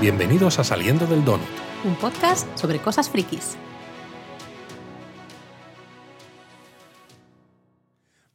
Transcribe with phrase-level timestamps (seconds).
[0.00, 1.46] Bienvenidos a Saliendo del Donut.
[1.84, 3.58] Un podcast sobre cosas frikis.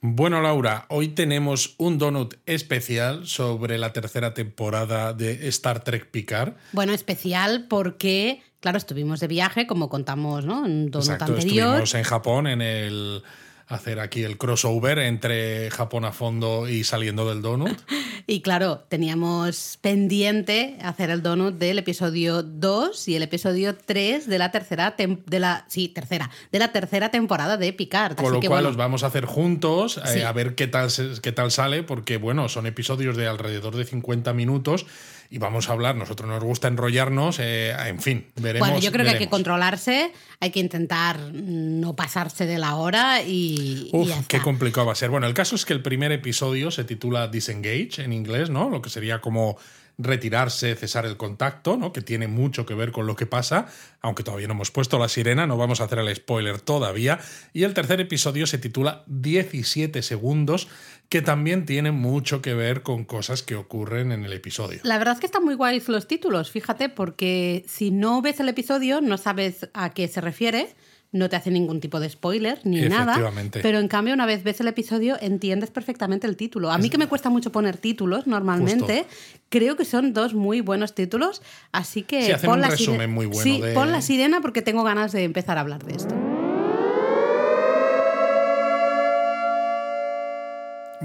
[0.01, 6.53] Bueno, Laura, hoy tenemos un donut especial sobre la tercera temporada de Star Trek Picard.
[6.71, 10.67] Bueno, especial porque, claro, estuvimos de viaje, como contamos, ¿no?
[10.67, 11.67] En un donut Exacto, anterior.
[11.67, 13.23] estuvimos en Japón en el
[13.67, 17.77] hacer aquí el crossover entre Japón a fondo y saliendo del donut.
[18.27, 24.39] Y claro, teníamos pendiente hacer el donut del episodio 2 y el episodio 3 de
[24.39, 28.15] la tercera de la sí, tercera, de la tercera temporada de Picard.
[28.15, 30.65] Con Así lo que cual bueno, los vamos a hacer juntos eh, a ver qué
[30.65, 30.89] tal,
[31.21, 34.87] qué tal sale, porque bueno, son episodios de alrededor de 50 minutos
[35.29, 38.67] y vamos a hablar, nosotros nos gusta enrollarnos, eh, en fin, veremos.
[38.67, 43.21] bueno, yo creo que hay que controlarse, hay que intentar no pasarse de la hora
[43.21, 45.09] y, y Uf, qué complicado va a ser.
[45.09, 48.69] Bueno, el caso es que el primer episodio se titula Disengage en inglés, ¿no?
[48.69, 49.57] Lo que sería como
[49.97, 51.93] retirarse, cesar el contacto, ¿no?
[51.93, 53.67] Que tiene mucho que ver con lo que pasa,
[54.01, 57.19] aunque todavía no hemos puesto la sirena, no vamos a hacer el spoiler todavía.
[57.53, 60.67] Y el tercer episodio se titula 17 segundos,
[61.09, 64.79] que también tiene mucho que ver con cosas que ocurren en el episodio.
[64.83, 68.49] La verdad es que están muy guays los títulos, fíjate, porque si no ves el
[68.49, 70.67] episodio, no sabes a qué se refiere,
[71.11, 73.15] no te hace ningún tipo de spoiler ni nada.
[73.61, 76.71] Pero en cambio, una vez ves el episodio, entiendes perfectamente el título.
[76.71, 79.05] A mí que me cuesta mucho poner títulos normalmente,
[79.49, 83.11] creo que son dos muy buenos títulos, así que Sí, hacen pon un la resumen
[83.11, 85.95] muy bueno Sí, de- pon la sirena porque tengo ganas de empezar a hablar de
[85.95, 86.34] esto.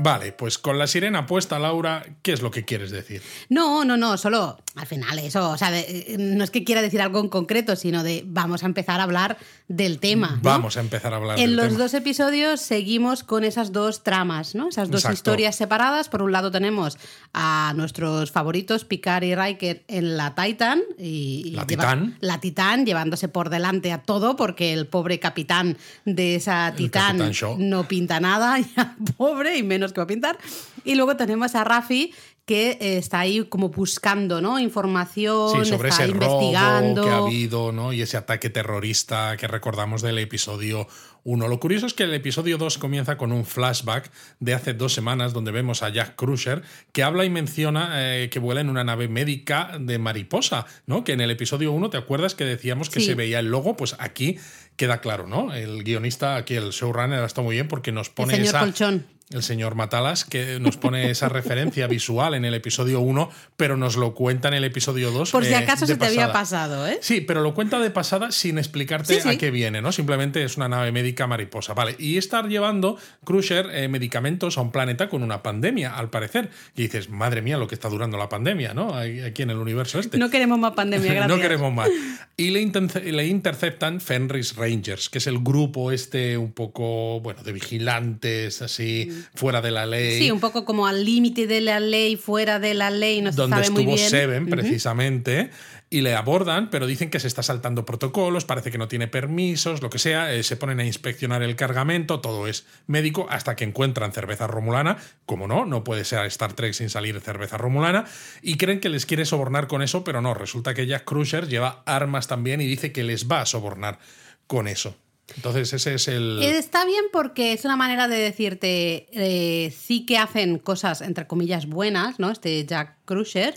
[0.02, 3.20] Vale, pues con la sirena puesta, Laura, ¿qué es lo que quieres decir?
[3.50, 6.80] No, no, no, solo al final eso, o sea, de- eh, no es que quiera
[6.80, 10.36] decir algo en concreto, sino de vamos a empezar a hablar del tema.
[10.36, 10.40] ¿no?
[10.42, 11.78] Vamos a empezar a hablar En del los tema.
[11.78, 14.68] dos episodios seguimos con esas dos tramas, ¿no?
[14.68, 15.14] Esas dos Exacto.
[15.14, 16.08] historias separadas.
[16.08, 16.98] Por un lado tenemos
[17.34, 20.80] a nuestros favoritos Picard y Riker en la Titan.
[20.98, 22.16] Y, y La lleva- Titán.
[22.20, 27.56] La Titán, llevándose por delante a todo, porque el pobre capitán de esa Titán Shaw.
[27.58, 30.38] no pinta nada, ya pobre, y menos que va a pintar.
[30.84, 32.12] Y luego tenemos a Rafi
[32.50, 34.58] que eh, está ahí como buscando ¿no?
[34.58, 37.02] información, Sí, sobre está ese investigando.
[37.02, 37.92] robo que ha habido, ¿no?
[37.92, 40.88] Y ese ataque terrorista que recordamos del episodio
[41.22, 41.46] 1.
[41.46, 44.10] Lo curioso es que el episodio 2 comienza con un flashback
[44.40, 48.40] de hace dos semanas donde vemos a Jack Crusher que habla y menciona eh, que
[48.40, 51.04] vuela en una nave médica de mariposa, ¿no?
[51.04, 53.06] Que en el episodio 1, ¿te acuerdas que decíamos que Sí.
[53.06, 53.76] se veía el logo?
[53.76, 54.38] Pues aquí
[54.74, 55.54] queda claro, ¿no?
[55.54, 59.06] El guionista, aquí el showrunner, está muy bien porque nos El pone señor esa Colchón.
[59.30, 63.96] El señor Matalas, que nos pone esa referencia visual en el episodio 1, pero nos
[63.96, 65.30] lo cuenta en el episodio 2.
[65.30, 66.98] Por si eh, acaso se te había pasado, ¿eh?
[67.00, 69.28] Sí, pero lo cuenta de pasada sin explicarte Sí, sí.
[69.28, 69.92] a qué viene, ¿no?
[69.92, 71.74] Simplemente es una nave médica mariposa.
[71.74, 76.50] Vale, y estar llevando Crusher eh, medicamentos a un planeta con una pandemia, al parecer.
[76.74, 78.94] Y dices, madre mía, lo que está durando la pandemia, ¿no?
[78.96, 80.18] Aquí en el universo este.
[80.18, 81.36] No queremos más pandemia, gracias.
[81.36, 81.88] No queremos más.
[82.36, 82.64] Y le,
[83.12, 89.10] le interceptan Fenris Rangers, que es el grupo este un poco, bueno, de vigilantes, así,
[89.34, 90.18] fuera de la ley.
[90.18, 93.36] Sí, un poco como al límite de la ley, fuera de la ley, no se
[93.36, 94.10] donde sabe muy estuvo bien.
[94.10, 94.50] Seven, Ujú.
[94.50, 95.50] precisamente,
[95.90, 99.82] y le abordan, pero dicen que se está saltando protocolos, parece que no tiene permisos,
[99.82, 103.64] lo que sea, eh, se ponen a inspeccionar el cargamento, todo es médico, hasta que
[103.64, 108.04] encuentran cerveza romulana, como no, no puede ser Star Trek sin salir cerveza romulana,
[108.40, 111.82] y creen que les quiere sobornar con eso, pero no, resulta que Jack Crusher lleva
[111.86, 113.98] armas también y dice que les va a sobornar
[114.46, 114.96] con eso.
[115.36, 116.40] Entonces ese es el...
[116.42, 121.26] Eh, Está bien porque es una manera de decirte, eh, sí que hacen cosas, entre
[121.26, 122.30] comillas, buenas, ¿no?
[122.30, 123.54] Este Jack Crusher,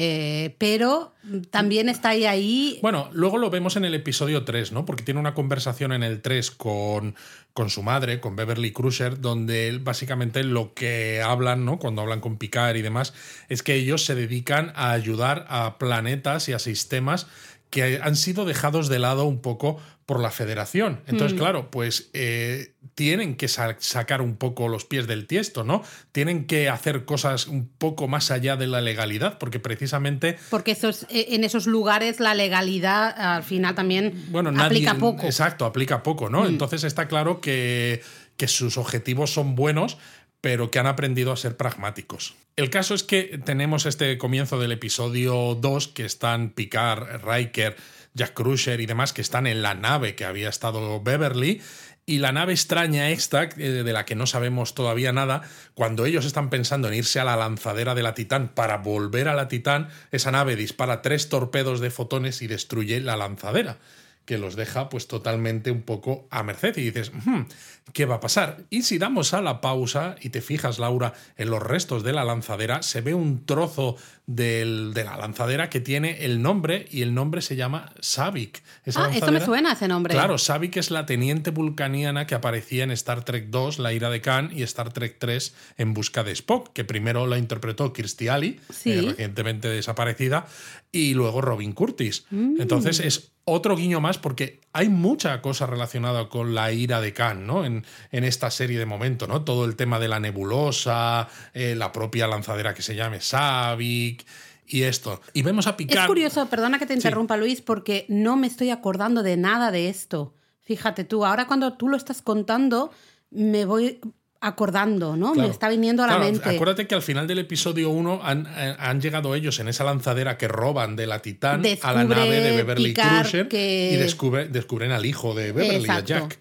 [0.00, 1.12] eh, pero
[1.50, 2.78] también está ahí ahí.
[2.82, 4.84] Bueno, luego lo vemos en el episodio 3, ¿no?
[4.84, 7.16] Porque tiene una conversación en el 3 con,
[7.52, 11.80] con su madre, con Beverly Crusher, donde él básicamente lo que hablan, ¿no?
[11.80, 13.12] Cuando hablan con Picard y demás,
[13.48, 17.26] es que ellos se dedican a ayudar a planetas y a sistemas
[17.70, 21.02] que han sido dejados de lado un poco por la federación.
[21.06, 25.82] Entonces, claro, pues eh, tienen que sa- sacar un poco los pies del tiesto, ¿no?
[26.12, 31.02] Tienen que hacer cosas un poco más allá de la legalidad, porque precisamente Porque esos,
[31.10, 35.24] eh, en esos lugares la legalidad al final también bueno, nadie, aplica poco.
[35.24, 35.26] Mm.
[35.26, 36.46] Exacto, aplica poco, ¿no?
[36.46, 38.00] Entonces está claro que,
[38.38, 39.98] que sus objetivos son buenos,
[40.40, 42.36] pero que han aprendido a ser pragmáticos.
[42.56, 47.76] El caso es que tenemos este comienzo del episodio 2 que están Picard, Riker,
[48.14, 51.60] Jack Crusher y demás que están en la nave que había estado Beverly
[52.08, 55.42] y la nave extraña esta, eh, de la que no sabemos todavía nada,
[55.74, 59.34] cuando ellos están pensando en irse a la lanzadera de la Titán para volver a
[59.34, 63.78] la Titán, esa nave dispara tres torpedos de fotones y destruye la lanzadera.
[64.24, 67.44] que los deja pues totalmente un poco a merced y dices, "Hmm,
[67.92, 68.64] ¿qué va a pasar?
[68.70, 72.24] Y si damos a la pausa y te fijas, Laura, en los restos de la
[72.24, 73.96] lanzadera, se ve un trozo
[74.26, 78.62] del- de la lanzadera que tiene el nombre y el nombre se llama Savik.
[78.84, 80.12] Esa Ah, esto me suena ese nombre.
[80.12, 84.20] Claro, Savik es la teniente vulcaniana que aparecía en Star Trek 2, La ira de
[84.20, 88.60] Khan, y Star Trek 3, En busca de Spock, que primero la interpretó Kirstie Alley,
[88.70, 88.92] Sí.
[88.92, 90.46] eh, recientemente desaparecida,
[90.92, 92.26] y luego Robin Curtis.
[92.30, 92.60] Mm.
[92.60, 97.46] Entonces es otro guiño más porque hay mucha cosa relacionada con la ira de Khan,
[97.46, 97.64] ¿no?
[97.64, 99.42] En, en esta serie de momento, ¿no?
[99.42, 104.24] Todo el tema de la nebulosa, eh, la propia lanzadera que se llame Savik
[104.66, 105.20] y esto.
[105.32, 106.06] Y vemos a Es Picard.
[106.06, 110.34] curioso, perdona que te interrumpa Luis, porque no me estoy acordando de nada de esto.
[110.60, 112.90] Fíjate tú, ahora cuando tú lo estás contando,
[113.30, 114.00] me voy
[114.40, 115.32] acordando, ¿no?
[115.32, 115.48] Claro.
[115.48, 116.48] Me está viniendo a la Claro, mente.
[116.50, 120.38] Acuérdate que al final del episodio 1 han, eh, han llegado ellos en esa lanzadera
[120.38, 124.92] que roban de la Titán a la nave de Beverly Crusher que- y descubre- descubren
[124.92, 126.14] al hijo de Beverly, Exacto.
[126.14, 126.38] a Jack.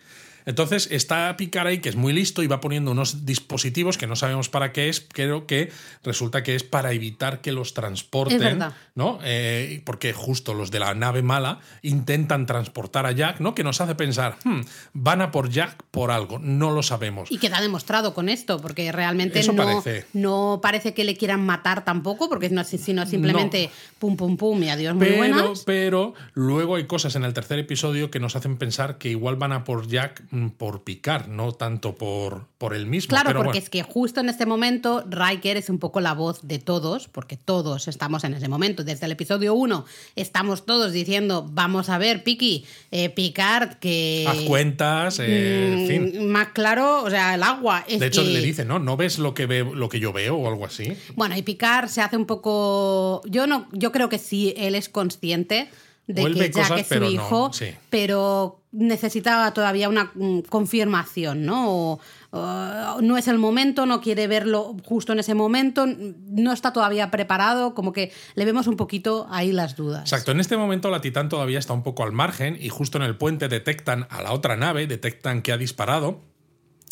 [0.47, 4.15] Entonces está Picard ahí, que es muy listo, y va poniendo unos dispositivos que no
[4.15, 5.71] sabemos para qué es, pero que
[6.03, 8.59] resulta que es para evitar que los transporten.
[8.95, 9.19] ¿no?
[9.23, 13.53] Eh, porque justo los de la nave mala intentan transportar a Jack, ¿no?
[13.53, 14.61] Que nos hace pensar, "Hmm,
[14.93, 17.29] van a por Jack por algo, no lo sabemos.
[17.31, 20.05] Y queda demostrado con esto, porque realmente Eso no parece.
[20.13, 24.69] no parece que le quieran matar tampoco, porque no, sino simplemente pum, pum, pum y
[24.69, 25.63] adiós, muy Pero, buenas.
[25.65, 29.51] pero luego hay cosas en el tercer episodio que nos hacen pensar que igual van
[29.51, 30.23] a por Jack
[30.57, 33.09] por picar, no tanto por, por él mismo.
[33.09, 36.13] Claro, Pero porque bueno, es que justo en este momento Riker es un poco la
[36.13, 38.83] voz de todos, porque todos estamos en ese momento.
[38.83, 39.85] Desde el episodio 1
[40.15, 44.25] estamos todos diciendo, vamos a ver, Piki, eh, Picard, que...
[44.27, 46.27] haz cuentas, eh, en mm, fin.
[46.29, 47.85] Más claro, o sea, el agua.
[47.87, 48.79] Es De hecho, que- le dice, ¿no?
[48.79, 50.95] ¿No ves lo que, veo, lo que yo veo o algo así?
[51.15, 53.21] Bueno, y Picard se hace un poco.
[53.25, 55.69] Yo no, yo creo que sí, él es consciente
[56.07, 57.67] de que ve Jack cosas, es su no, hijo, sí.
[57.89, 61.69] pero necesitaba todavía una mm, confirmación, ¿no?
[61.69, 61.99] O,
[62.31, 67.09] o, no es el momento, no quiere verlo justo en ese momento, no está todavía
[67.09, 70.01] preparado, como que le vemos un poquito ahí las dudas.
[70.01, 73.03] Exacto, en este momento la Titán todavía está un poco al margen y justo en
[73.03, 76.21] el puente detectan a la otra nave, detectan que ha disparado.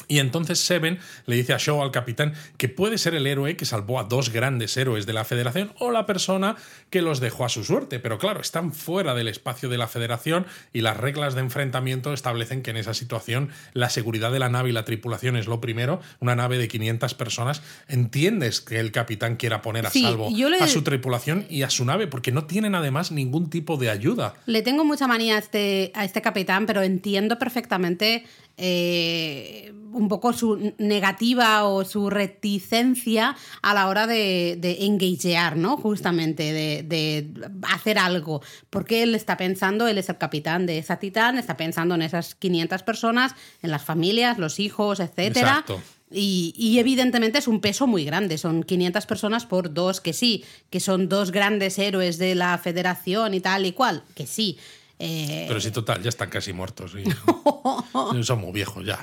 [0.07, 3.65] Y entonces Seven le dice a Shaw, al capitán, que puede ser el héroe que
[3.65, 6.55] salvó a dos grandes héroes de la Federación o la persona
[6.89, 7.99] que los dejó a su suerte.
[7.99, 12.61] Pero claro, están fuera del espacio de la Federación y las reglas de enfrentamiento establecen
[12.61, 16.01] que en esa situación la seguridad de la nave y la tripulación es lo primero.
[16.19, 20.57] Una nave de 500 personas, entiendes que el capitán quiera poner a Sí, salvo le-
[20.59, 24.35] a su tripulación y a su nave porque no tienen además ningún tipo de ayuda.
[24.45, 28.25] Le tengo mucha manía a este, a este capitán, pero entiendo perfectamente
[28.57, 35.77] eh, un poco su negativa o su reticencia a la hora de, de engagear, ¿no?
[35.77, 37.29] Justamente, de, de
[37.73, 38.41] hacer algo.
[38.69, 42.35] Porque él está pensando, él es el capitán de esa titán, está pensando en esas
[42.35, 45.63] 500 personas, en las familias, los hijos, etcétera.
[45.65, 45.81] Exacto.
[46.11, 50.45] Y, y evidentemente es un peso muy grande, son 500 personas por dos, que sí,
[50.69, 54.57] que son dos grandes héroes de la federación y tal y cual, que sí.
[54.99, 56.93] Eh, Pero sí, total, ya están casi muertos.
[56.95, 57.03] y-
[58.23, 58.99] Son muy viejos ya.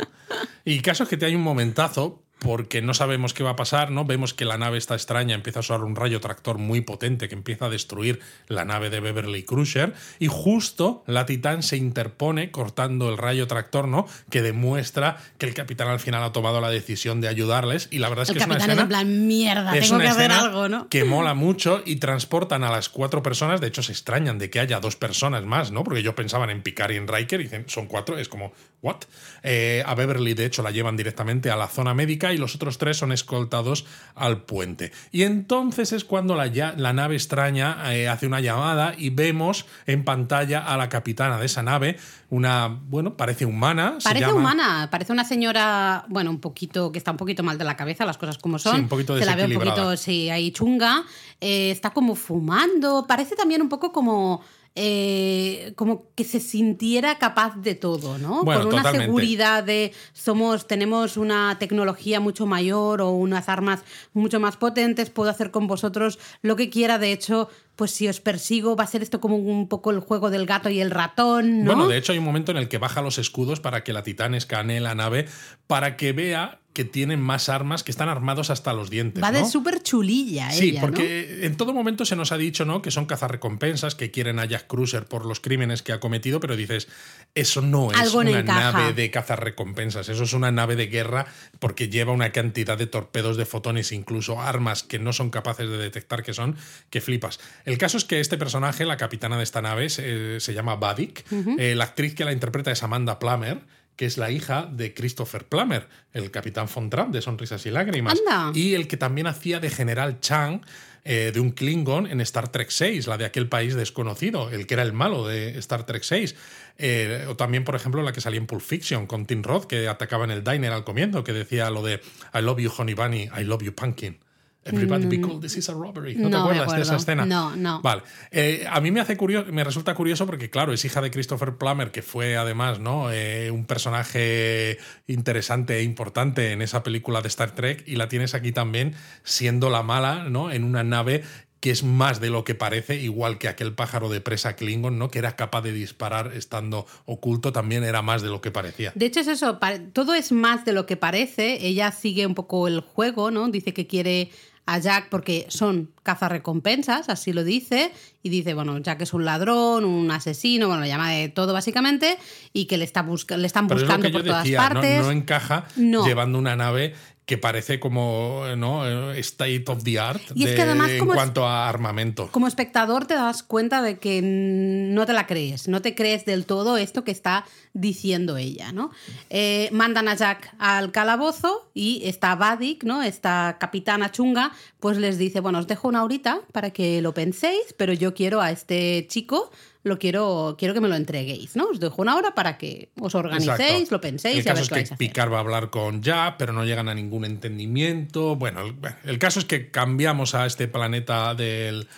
[0.64, 3.92] Y caso es que te hay un momentazo porque no sabemos qué va a pasar,
[3.92, 4.04] ¿no?
[4.04, 7.36] Vemos que la nave está extraña, empieza a usar un rayo tractor muy potente que
[7.36, 13.08] empieza a destruir la nave de Beverly Crusher y justo la Titán se interpone cortando
[13.10, 14.06] el rayo tractor, ¿no?
[14.28, 18.08] Que demuestra que el capitán al final ha tomado la decisión de ayudarles y la
[18.08, 20.04] verdad es el que es una capitán es escena en plan, mierda, es tengo una
[20.04, 20.88] que hacer escena algo, ¿no?
[20.88, 23.60] Que mola mucho y transportan a las cuatro personas.
[23.60, 25.84] De hecho, se extrañan de que haya dos personas más, ¿no?
[25.84, 28.18] Porque ellos pensaban en Picard y en Riker y dicen, son cuatro.
[28.18, 29.02] Es como, ¿what?
[29.44, 32.78] Eh, a Beverly, de hecho, la llevan directamente a la zona médica y los otros
[32.78, 33.84] tres son escoltados
[34.14, 34.92] al puente.
[35.10, 39.66] Y entonces es cuando la, ya- la nave extraña eh, hace una llamada y vemos
[39.86, 41.98] en pantalla a la capitana de esa nave,
[42.30, 43.96] una, bueno, parece humana.
[43.98, 47.58] se Parece llama- humana, parece una señora, bueno, un poquito, que está un poquito mal
[47.58, 48.74] de la cabeza, las cosas como son.
[48.76, 51.04] Sí, un poquito Se la ve un poquito, sí, ahí chunga.
[51.40, 54.42] Eh, está como fumando, parece también un poco como.
[54.74, 58.42] Eh, como que se sintiera capaz de todo, ¿no?
[58.42, 59.06] Bueno, Con una totalmente.
[59.06, 65.28] seguridad de somos, tenemos una tecnología mucho mayor o unas armas mucho más potentes, puedo
[65.28, 66.98] hacer con vosotros lo que quiera.
[66.98, 70.30] De hecho, pues si os persigo, va a ser esto como un poco el juego
[70.30, 71.74] del gato y el ratón, ¿no?
[71.74, 74.02] Bueno, de hecho hay un momento en el que baja los escudos para que la
[74.02, 75.26] titán escanee la nave
[75.66, 79.22] para que vea que tienen más armas, que están armados hasta los dientes.
[79.22, 82.80] Va de súper chulilla Sí, ella, porque en todo momento se nos ha dicho ¿no?
[82.82, 86.56] que son cazarrecompensas, que quieren a Jack Cruiser por los crímenes que ha cometido, pero
[86.56, 86.88] dices,
[87.34, 88.72] eso no es Algo una encaja.
[88.72, 91.26] nave de cazarrecompensas, eso es una nave de guerra
[91.58, 95.76] porque lleva una cantidad de torpedos de fotones, incluso armas que no son capaces de
[95.76, 96.56] detectar que son,
[96.90, 97.40] que flipas.
[97.64, 101.24] El caso es que este personaje, la capitana de esta nave, se, se llama Badik,
[101.58, 103.60] Eh, la actriz que la interpreta es Amanda Plummer,
[103.96, 108.18] que es la hija de Christopher Plummer, el capitán Von Trapp de Sonrisas y Lágrimas.
[108.18, 108.58] Anda.
[108.58, 110.62] Y el que también hacía de General Chang,
[111.04, 114.74] eh, de un Klingon en Star Trek 6, la de aquel país desconocido, el que
[114.74, 116.36] era el malo de Star Trek 6.
[116.78, 119.88] Eh, o también, por ejemplo, la que salía en Pulp Fiction con Tim Roth, que
[119.88, 122.00] atacaba en el diner al comienzo, que decía lo de
[122.34, 124.18] I love you, honey bunny, I love you, pumpkin.
[124.64, 126.14] Everybody be cool, this is a robbery.
[126.14, 127.26] ¿No, te No acuerdas de esa escena?
[127.26, 127.82] No, no.
[127.82, 128.02] Vale.
[128.30, 131.56] Eh, a mí me hace curioso, me resulta curioso porque, claro, es hija de Christopher
[131.56, 133.10] Plummer, que fue además, ¿no?
[133.10, 134.78] Eh, un personaje
[135.08, 139.68] interesante e importante en esa película de Star Trek, y la tienes aquí también siendo
[139.68, 140.52] la mala, ¿no?
[140.52, 141.24] En una nave
[141.62, 145.10] que es más de lo que parece, igual que aquel pájaro de presa Klingon, ¿no?
[145.10, 148.90] Que era capaz de disparar estando oculto, también era más de lo que parecía.
[148.96, 149.60] De hecho, es eso,
[149.92, 151.64] todo es más de lo que parece.
[151.64, 153.48] Ella sigue un poco el juego, ¿no?
[153.48, 154.32] Dice que quiere
[154.66, 157.92] a Jack porque son cazarrecompensas, así lo dice,
[158.22, 162.16] y dice, bueno, Jack es un ladrón, un asesino, bueno, lo llama de todo básicamente,
[162.52, 164.58] y que le, está busca le están Pero es lo buscando yo por todas decía,
[164.68, 164.74] ¿no?
[164.74, 165.00] partes.
[165.02, 166.06] no, encaja No.
[166.06, 166.94] llevando una nave
[167.26, 169.12] que parece como ¿no?
[169.12, 172.28] state of the art Y es que además en cuanto a armamento.
[172.32, 176.46] Como espectador te das cuenta de que no te la crees, no te crees del
[176.46, 178.90] todo esto que está diciendo ella, ¿no?
[179.30, 183.02] Eh, mandan a Jack al calabozo y esta Vadik, ¿no?
[183.02, 187.74] Esta capitana chunga, pues les dice, bueno, os dejo una horita para que lo penséis,
[187.76, 189.52] pero yo quiero a este chico,
[189.84, 191.66] lo quiero, quiero que me lo entreguéis, ¿no?
[191.66, 193.94] Os dejo una hora para que os organicéis, Exacto.
[193.94, 194.98] lo penséis El y a caso ver es qué que a hacer.
[194.98, 198.36] Picard va a hablar con Ya, pero no llegan a ningún entendimiento.
[198.36, 201.88] Bueno, el, el caso es que cambiamos a este planeta del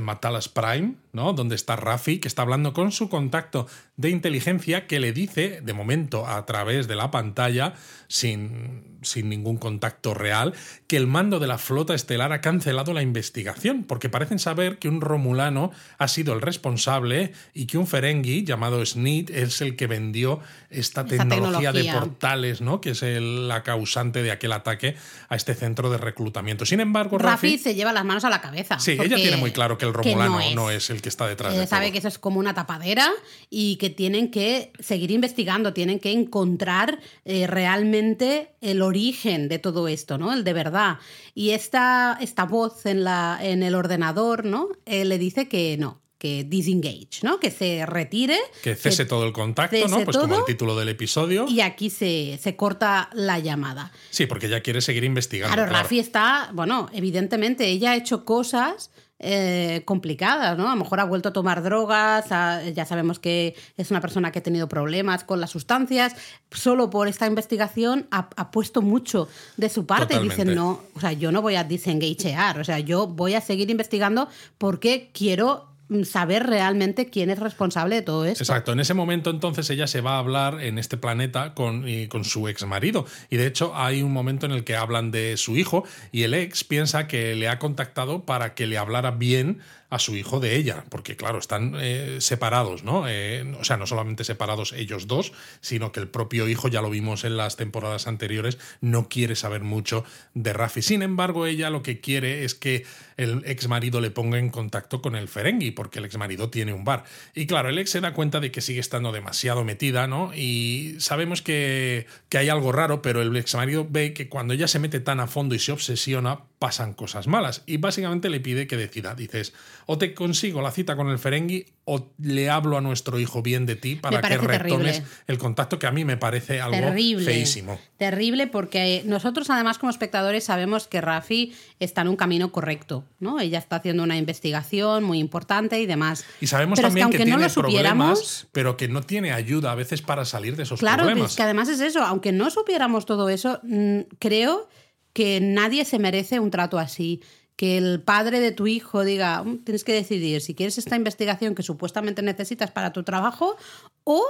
[0.00, 1.32] Matalas Prime, ¿no?
[1.32, 5.72] Donde está Rafi, que está hablando con su contacto de inteligencia que le dice, de
[5.72, 7.72] momento, a través de la pantalla,
[8.08, 10.52] sin, sin ningún contacto real,
[10.86, 14.88] que el mando de la flota estelar ha cancelado la investigación, porque parecen saber que
[14.88, 19.86] un romulano ha sido el responsable y que un Ferengi llamado Snid es el que
[19.86, 22.80] vendió esta, Esta tecnología, de portales, ¿no?
[22.80, 24.96] Que es el- la causante de aquel ataque
[25.28, 26.66] a este centro de reclutamiento.
[26.66, 27.58] Sin embargo, Rafi Rafi.
[27.58, 28.78] se lleva las manos a la cabeza.
[28.78, 30.76] Sí, ella tiene muy claro que el romulano no no es.
[30.84, 30.90] es.
[30.90, 31.92] el que está detrás Ella de sabe todo.
[31.92, 33.10] que eso es como una tapadera
[33.50, 39.88] y que tienen que seguir investigando, tienen que encontrar eh, realmente el origen de todo
[39.88, 40.32] esto, ¿no?
[40.32, 40.98] El de verdad.
[41.34, 44.68] Y esta, esta voz en, la, en el ordenador, ¿no?
[44.84, 47.38] Eh, le dice que no, que disengage, ¿no?
[47.38, 48.38] Que se retire.
[48.62, 50.04] Que cese todo el contacto, ¿no?
[50.04, 51.46] Pues como todo el título del episodio.
[51.48, 53.92] Y aquí se, se corta la llamada.
[54.10, 55.54] Sí, porque ella quiere seguir investigando.
[55.54, 55.84] Claro, claro.
[55.84, 60.66] Rafi está, bueno, evidentemente ella ha hecho cosas eh, complicadas, ¿no?
[60.68, 64.40] A lo mejor ha vuelto a tomar drogas, ya sabemos que es una persona que
[64.40, 66.14] ha tenido problemas con las sustancias,
[66.50, 70.14] solo por esta investigación ha, ha puesto mucho de su parte.
[70.14, 70.42] Totalmente.
[70.42, 73.70] Dicen, no, o sea, yo no voy a disengagear, o sea, yo voy a seguir
[73.70, 78.42] investigando porque quiero saber realmente quién es responsable de todo esto.
[78.42, 82.24] Exacto, en ese momento entonces ella se va a hablar en este planeta con, con
[82.24, 83.06] su ex marido.
[83.30, 86.34] Y de hecho hay un momento en el que hablan de su hijo y el
[86.34, 90.56] ex piensa que le ha contactado para que le hablara bien a su hijo de
[90.56, 93.04] ella, porque claro, están eh, separados, ¿no?
[93.08, 96.90] Eh, o sea, no solamente separados ellos dos, sino que el propio hijo, ya lo
[96.90, 100.82] vimos en las temporadas anteriores, no quiere saber mucho de Rafi.
[100.82, 102.84] Sin embargo, ella lo que quiere es que
[103.16, 106.72] el ex marido le ponga en contacto con el Ferengi, porque el ex marido tiene
[106.72, 107.04] un bar.
[107.34, 110.32] Y claro, el ex se da cuenta de que sigue estando demasiado metida, ¿no?
[110.34, 114.68] Y sabemos que, que hay algo raro, pero el ex marido ve que cuando ella
[114.68, 117.62] se mete tan a fondo y se obsesiona, pasan cosas malas.
[117.66, 119.14] Y básicamente le pide que decida.
[119.14, 119.52] Dices,
[119.86, 123.64] o te consigo la cita con el Ferengi o le hablo a nuestro hijo bien
[123.66, 125.04] de ti para que retomes terrible.
[125.28, 127.24] el contacto que a mí me parece algo terrible.
[127.24, 127.78] feísimo.
[127.96, 133.38] Terrible porque nosotros además como espectadores sabemos que Rafi está en un camino correcto, ¿no?
[133.38, 136.24] Ella está haciendo una investigación muy importante y demás.
[136.40, 139.70] Y sabemos Pero es también que, aunque tiene lo problemas, pero que no tiene ayuda
[139.70, 141.30] a veces para salir de esos claro, problemas.
[141.32, 144.68] es que además es eso, aunque no supiéramos todo eso, mm, creo
[145.16, 147.22] que nadie se merece un trato así.
[147.56, 151.54] Que el padre de tu hijo diga, "Mm, tienes que decidir si quieres esta investigación
[151.54, 153.56] que supuestamente necesitas para tu trabajo
[154.04, 154.22] o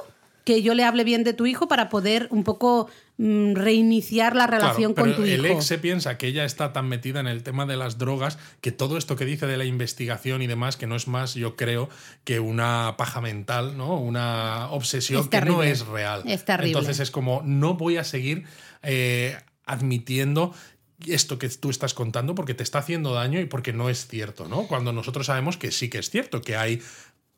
[0.44, 2.88] que yo le hable bien de tu hijo para poder un poco
[3.18, 5.54] mm, reiniciar la relación Claro, con tu el hijo.
[5.56, 8.70] ex se piensa que ella está tan metida en el tema de las drogas que
[8.70, 11.88] todo esto que dice de la investigación y demás, que no es más, yo creo,
[12.24, 13.98] que una paja mental, ¿no?
[13.98, 16.22] Una obsesión Es que no es real.
[16.26, 16.72] Es terrible.
[16.72, 18.44] Entonces es como, no voy a seguir.
[18.82, 19.34] eh,
[19.68, 20.54] admitiendo
[21.04, 24.48] esto que tú estás contando porque te está haciendo daño y porque no es cierto,
[24.48, 24.66] ¿no?
[24.66, 26.82] Cuando nosotros sabemos que sí que es cierto, que hay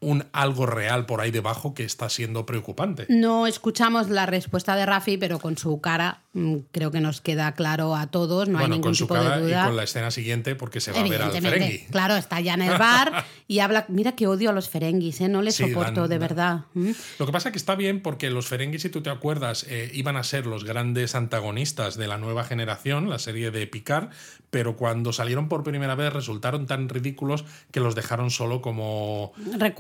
[0.01, 3.07] un algo real por ahí debajo que está siendo preocupante.
[3.09, 7.53] No escuchamos la respuesta de Rafi, pero con su cara mm, creo que nos queda
[7.53, 9.63] claro a todos, no hay ningún con su tipo cara de duda.
[9.63, 11.79] y con la escena siguiente porque se va a ver al Ferengi.
[11.91, 13.87] Claro, está ya en el bar y habla.
[13.89, 15.29] Mira que odio a los Ferengis, ¿eh?
[15.29, 16.61] no les Sí, soporto dan- de dan- verdad.
[16.75, 16.91] ¿Mm?
[17.19, 19.91] Lo que pasa es que está bien porque los Ferengi, si tú te acuerdas, eh,
[19.95, 24.11] iban a ser los grandes antagonistas de la nueva generación, la serie de Picard,
[24.51, 29.33] pero cuando salieron por primera vez resultaron tan ridículos que los dejaron solo como,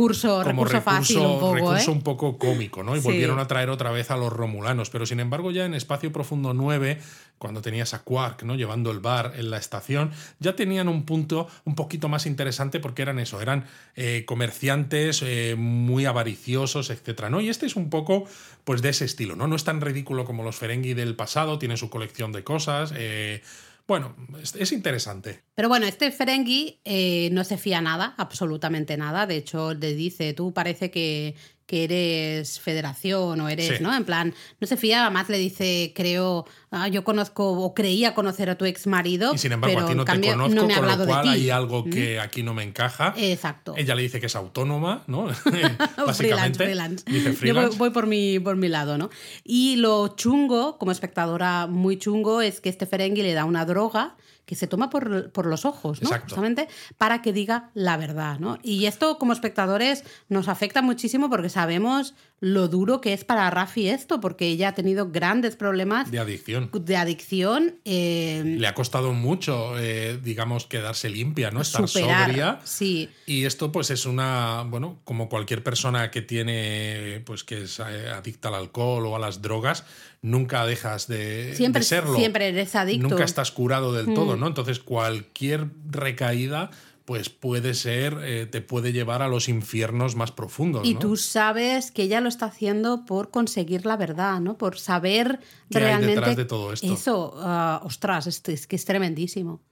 [0.08, 1.94] Recurso, como recurso fácil un poco, recurso ¿eh?
[1.94, 2.96] un poco cómico, ¿no?
[2.96, 3.04] Y Sí.
[3.04, 4.90] volvieron a traer otra vez a los romulanos.
[4.90, 6.98] Pero sin embargo, ya en Espacio Profundo 9,
[7.38, 8.54] cuando tenías a Quark, ¿no?
[8.56, 10.10] Llevando el bar en la estación,
[10.40, 15.54] ya tenían un punto un poquito más interesante porque eran eso, eran eh, comerciantes eh,
[15.56, 17.40] muy avariciosos, etcétera, ¿no?
[17.40, 18.24] Y este es un poco,
[18.64, 19.46] pues, de ese estilo, ¿no?
[19.46, 22.92] No es tan ridículo como los Ferengi del pasado, tiene su colección de cosas.
[22.96, 23.42] eh,
[23.88, 25.42] bueno, es, es interesante.
[25.54, 29.26] Pero bueno, este Ferengi eh, no se fía nada, absolutamente nada.
[29.26, 31.34] De hecho, le dice, tú parece que,
[31.68, 33.82] que eres federación o eres, Sí.
[33.82, 33.94] ¿no?
[33.94, 38.48] En plan, no se fía, además le dice, creo, ah, yo conozco o creía conocer
[38.48, 40.72] a tu ex marido, Y sin embargo, pero a ti no te conozco, no me
[40.74, 43.12] ha con lo cual hay algo que aquí no me encaja.
[43.18, 43.74] Exacto.
[43.76, 45.28] Ella le dice que es autónoma, ¿no?
[45.34, 46.64] freelance, Básicamente.
[46.64, 47.04] freelance.
[47.06, 47.78] Dice Yo voy, freelance.
[47.78, 49.10] voy por, mi, por mi lado, ¿no?
[49.44, 54.16] Y lo chungo, como espectadora muy chungo, es que este Ferengi le da una droga
[54.48, 56.08] que se toma por, por los ojos, ¿no?
[56.08, 56.30] Exacto.
[56.34, 58.58] Justamente para que diga la verdad, ¿no?
[58.62, 63.88] Y esto como espectadores nos afecta muchísimo porque sabemos lo duro que es para Rafi
[63.88, 66.70] esto, porque ella ha tenido grandes problemas de adicción.
[66.72, 67.74] de adicción.
[67.84, 71.60] eh, Le ha costado mucho, eh, digamos, quedarse limpia, ¿no?
[71.60, 72.28] Estar superar.
[72.28, 72.60] sobria.
[72.64, 73.10] Sí.
[73.26, 74.62] Y esto, pues, es una.
[74.66, 77.22] Bueno, como cualquier persona que tiene.
[77.26, 79.84] Pues que es eh, adicta al alcohol o a las drogas,
[80.22, 82.16] nunca dejas de, Siempre, de serlo.
[82.16, 83.06] siempre eres adicto.
[83.06, 83.10] Mm.
[83.10, 84.46] Nunca estás curado del todo, ¿no?
[84.46, 86.70] Entonces, cualquier recaída.
[87.04, 90.86] Pues puede ser, eh, te puede llevar a los infiernos más profundos.
[90.86, 91.00] Y ¿no?
[91.00, 94.58] tú sabes que ella lo está haciendo por conseguir la verdad, ¿no?
[94.58, 96.16] Por saber ¿Qué hay realmente.
[96.16, 96.92] detrás de todo esto?
[96.92, 99.62] Eso, ah, ostras, es, es que es tremendísimo.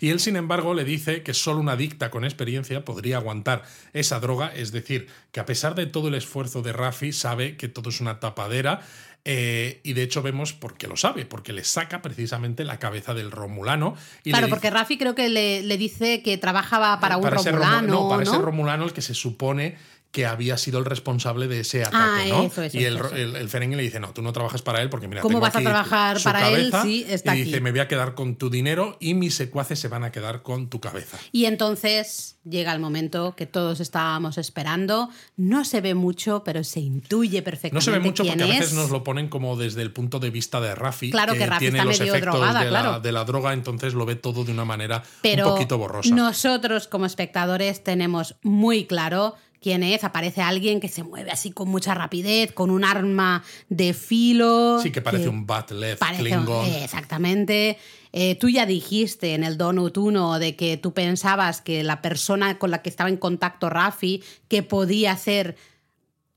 [0.00, 4.18] Y él, sin embargo, le dice que solo una adicta con experiencia podría aguantar esa
[4.20, 7.90] droga, es decir, que a pesar de todo el esfuerzo de Rafi, sabe que todo
[7.90, 8.80] es una tapadera.
[9.28, 13.12] Eh, y de hecho vemos por qué lo sabe, porque le saca precisamente la cabeza
[13.12, 13.96] del Romulano.
[14.22, 17.56] Y claro, porque Rafi creo que le, le dice que trabajaba para un ese Romu-
[17.56, 17.88] romulano.
[17.88, 18.30] no, para ¿no?
[18.32, 19.76] ese Romulano el que se supone
[20.12, 22.42] que había sido el responsable de ese ataque, Ah, ¿no?
[22.44, 24.88] eso, eso, y el, el, el Ferengi le dice, no, tú no trabajas para él
[24.88, 27.62] porque mira, ¿Cómo tengo vas a trabajar para él cabeza", si está y dice, aquí?
[27.62, 30.70] me voy a quedar con tu dinero y mis secuaces se van a quedar con
[30.70, 31.18] tu cabeza.
[31.32, 35.10] Y entonces llega el momento que todos estábamos esperando.
[35.36, 37.74] No se ve mucho, pero se intuye perfectamente.
[37.74, 38.72] No se ve mucho porque a veces es.
[38.74, 41.78] nos lo ponen como desde el punto de vista de Rafi, Claro que Rafi tiene
[41.78, 43.00] está los medio efectos drogada, de, la, claro.
[43.00, 46.14] de la droga, entonces lo ve todo de una manera Pero un poquito borrosa.
[46.14, 49.34] nosotros como espectadores tenemos muy claro
[49.66, 50.04] quién es.
[50.04, 54.78] Aparece alguien que se mueve así con mucha rapidez, con un arma de filo.
[54.80, 56.64] sí, que parece un Bat Left Klingon.
[56.66, 57.76] eh, exactamente.
[58.12, 62.60] Eh, tú ya dijiste en el Donut 1 de que tú pensabas que la persona
[62.60, 65.56] con la que estaba en contacto Rafi, que podía ser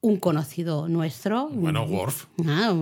[0.02, 1.50] un conocido nuestro.
[1.50, 2.26] Bueno, Worf.
[2.48, 2.74] Ah,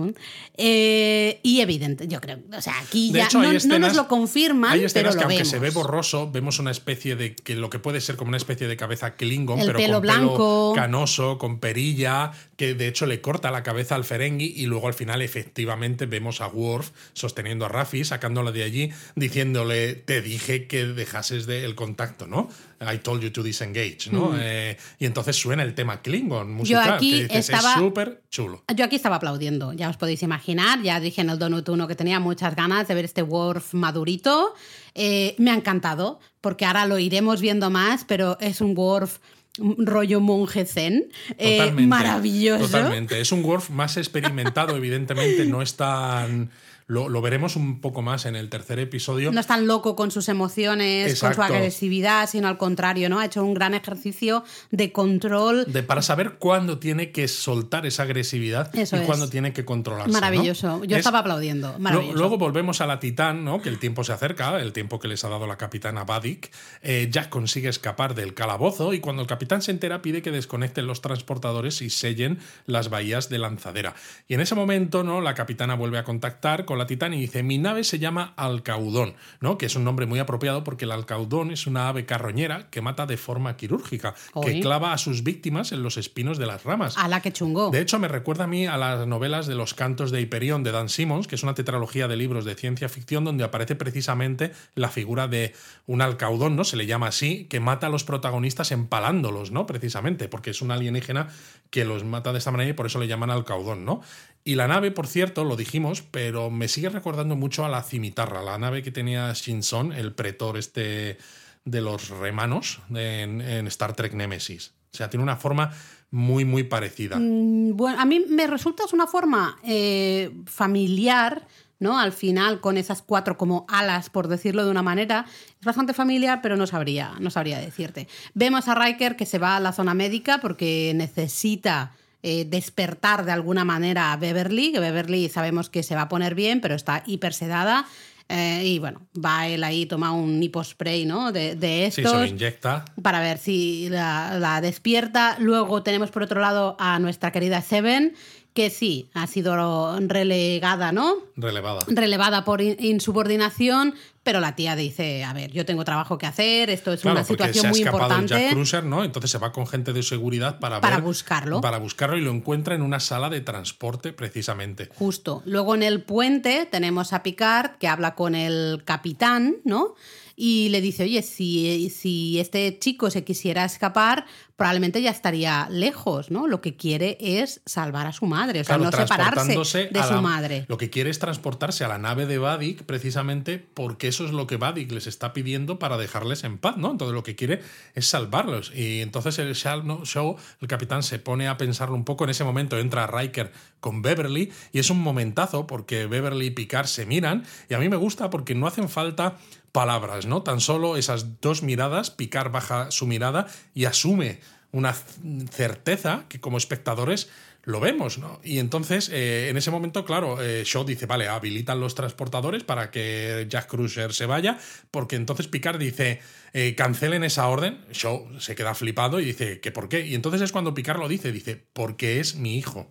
[0.56, 2.38] eh, y evidente, yo creo.
[2.56, 5.44] O sea, aquí ya hecho, no, nos lo confirman, Hay escenas pero que lo aunque
[5.44, 5.82] se ve vemos.
[5.82, 9.16] borroso, vemos una especie de que lo que puede ser como una especie de cabeza
[9.16, 10.72] Klingon, El pero pelo con blanco.
[10.74, 14.86] pelo canoso, con perilla, que de hecho le corta la cabeza al Ferengi y luego
[14.86, 20.68] al final efectivamente vemos a Worf sosteniendo a Rafi, sacándola de allí, diciéndole, te dije
[20.68, 22.48] que dejases de el contacto, ¿no?
[22.80, 24.32] I told you to disengage, ¿no?
[24.38, 28.62] Eh, y entonces suena el tema Klingon musical, aquí que dices, estaba- es súper chulo.
[28.76, 30.80] Yo aquí estaba aplaudiendo, ya os podéis imaginar.
[30.82, 34.54] Ya dije en el Donut 1 que tenía muchas ganas de ver este Worf madurito.
[34.94, 39.18] Eh, me ha encantado, porque ahora lo iremos viendo más, pero es un Worf
[39.58, 41.08] mm, rollo monje zen.
[41.36, 41.88] eh, Totalmente.
[41.88, 42.64] maravilloso.
[42.66, 43.20] Totalmente.
[43.20, 46.50] Es un Worf más experimentado, evidentemente, no es tan.
[46.88, 49.30] Lo, lo veremos un poco más en el tercer episodio.
[49.30, 53.20] No es tan loco con sus emociones, con su agresividad, sino al contrario, ¿no?
[53.20, 55.70] Ha hecho un gran ejercicio de control.
[55.70, 59.06] de, para saber cuándo tiene que soltar esa agresividad Eso y es.
[59.06, 60.08] cuándo tiene que controlarse.
[60.10, 60.14] ¿no?
[60.18, 60.82] Maravilloso.
[60.84, 61.72] Yo Es- estaba aplaudiendo.
[61.72, 62.18] Lo- Maravilloso.
[62.18, 63.60] Luego volvemos a la Titán, ¿no?
[63.60, 66.50] que el tiempo se acerca, el tiempo que les ha dado la capitana Vadik.
[66.80, 70.86] Eh, Jack consigue escapar del calabozo y cuando el capitán se entera pide que desconecten
[70.86, 73.94] los transportadores y sellen las bahías de lanzadera.
[74.26, 75.20] Y en ese momento ¿no?
[75.20, 78.32] la capitana vuelve a contactar con con la Titán y dice, mi nave se llama
[78.36, 79.58] Alcaudón, ¿no?
[79.58, 83.06] Que es un nombre muy apropiado porque el Alcaudón es una ave carroñera que mata
[83.06, 86.96] de forma quirúrgica, que clava a sus víctimas en los espinos de las ramas.
[86.96, 87.70] A la que chungo.
[87.70, 90.72] De hecho, me recuerda a mí a las novelas de Los Cantos de Hiperión de
[90.72, 94.88] Dan Simmons, que es una tetralogía de libros de ciencia ficción donde aparece precisamente la
[94.88, 95.54] figura de
[95.86, 96.64] un alcaudón, ¿no?
[96.64, 99.66] Se le llama así, que mata a los protagonistas empalándolos, ¿no?
[99.66, 101.28] Precisamente, porque es un alienígena
[101.70, 104.00] que los mata de esta manera y por eso le llaman alcaudón, ¿no?
[104.48, 108.42] Y la nave, por cierto, lo dijimos, pero me sigue recordando mucho a la cimitarra,
[108.42, 111.18] la nave que tenía Shinson, el pretor este
[111.66, 114.72] de los remanos en Star Trek Nemesis.
[114.90, 115.70] O sea, tiene una forma
[116.10, 117.18] muy, muy parecida.
[117.18, 121.46] Mm, Bueno, a mí me resulta es una forma eh, familiar,
[121.78, 121.98] ¿no?
[121.98, 125.26] Al final, con esas cuatro como alas, por decirlo de una manera.
[125.60, 128.08] Es bastante familiar, pero no sabría, no sabría decirte.
[128.32, 133.32] Vemos a Riker que se va a la zona médica porque necesita eh, despertar de
[133.32, 137.02] alguna manera a Beverly, que Beverly sabemos que se va a poner bien, pero está
[137.06, 137.86] hipersedada.
[138.30, 141.32] Eh, y bueno, va él ahí, toma un hipospray, ¿no?
[141.32, 142.84] De, de Sí, estos se lo inyecta.
[143.02, 145.36] para ver si la, la despierta.
[145.38, 148.14] Luego tenemos por otro lado a nuestra querida Seven,
[148.52, 151.14] que sí, ha sido relegada, ¿no?
[151.36, 151.80] Relevada.
[151.86, 153.94] Relevada por in- insubordinación,
[154.28, 157.24] pero la tía dice, a ver, yo tengo trabajo que hacer, esto es Claro, una
[157.24, 158.34] situación se ha muy importante.
[158.34, 159.02] Jack Cruiser, ¿no?
[159.02, 161.62] Entonces se va con gente de seguridad para, Para ver- buscarlo.
[161.62, 164.90] Para buscarlo y lo encuentra en una sala de transporte, precisamente.
[164.98, 165.42] Justo.
[165.46, 169.94] Luego en el puente tenemos a Picard que habla con el capitán, ¿no?
[170.40, 176.30] Y le dice, oye, si, si este chico se quisiera escapar, probablemente ya estaría lejos,
[176.30, 176.46] ¿no?
[176.46, 180.06] Lo que quiere es salvar a su madre, o sea, Claro, no separarse de a
[180.06, 180.64] su la- madre.
[180.68, 184.48] Lo que quiere es transportarse a la nave de Vadik precisamente porque eso es lo
[184.48, 186.90] que Vadik les está pidiendo para dejarles en paz, ¿no?
[186.90, 187.60] Entonces lo que quiere
[187.94, 188.72] es salvarlos.
[188.74, 192.24] Y entonces el show, el capitán se pone a pensarlo un poco.
[192.24, 196.86] En ese momento entra Riker con Beverly y es un momentazo porque Beverly y Picard
[196.86, 199.36] se miran y a mí me gusta porque no hacen falta
[199.70, 200.42] palabras, ¿no?
[200.42, 204.40] Tan solo esas dos miradas, Picard baja su mirada y asume
[204.72, 207.30] una certeza que como espectadores
[207.64, 208.40] lo vemos, ¿no?
[208.42, 212.90] Y entonces, eh, en ese momento, claro, eh, Shaw dice, vale, habilitan los transportadores para
[212.90, 214.58] que Jack Crusher se vaya,
[214.90, 216.20] porque entonces Picard dice,
[216.54, 217.84] eh, cancelen esa orden.
[217.92, 220.06] Shaw se queda flipado y dice, ¿que por qué?
[220.06, 222.90] Y entonces es cuando Picard lo dice, dice, porque es mi hijo.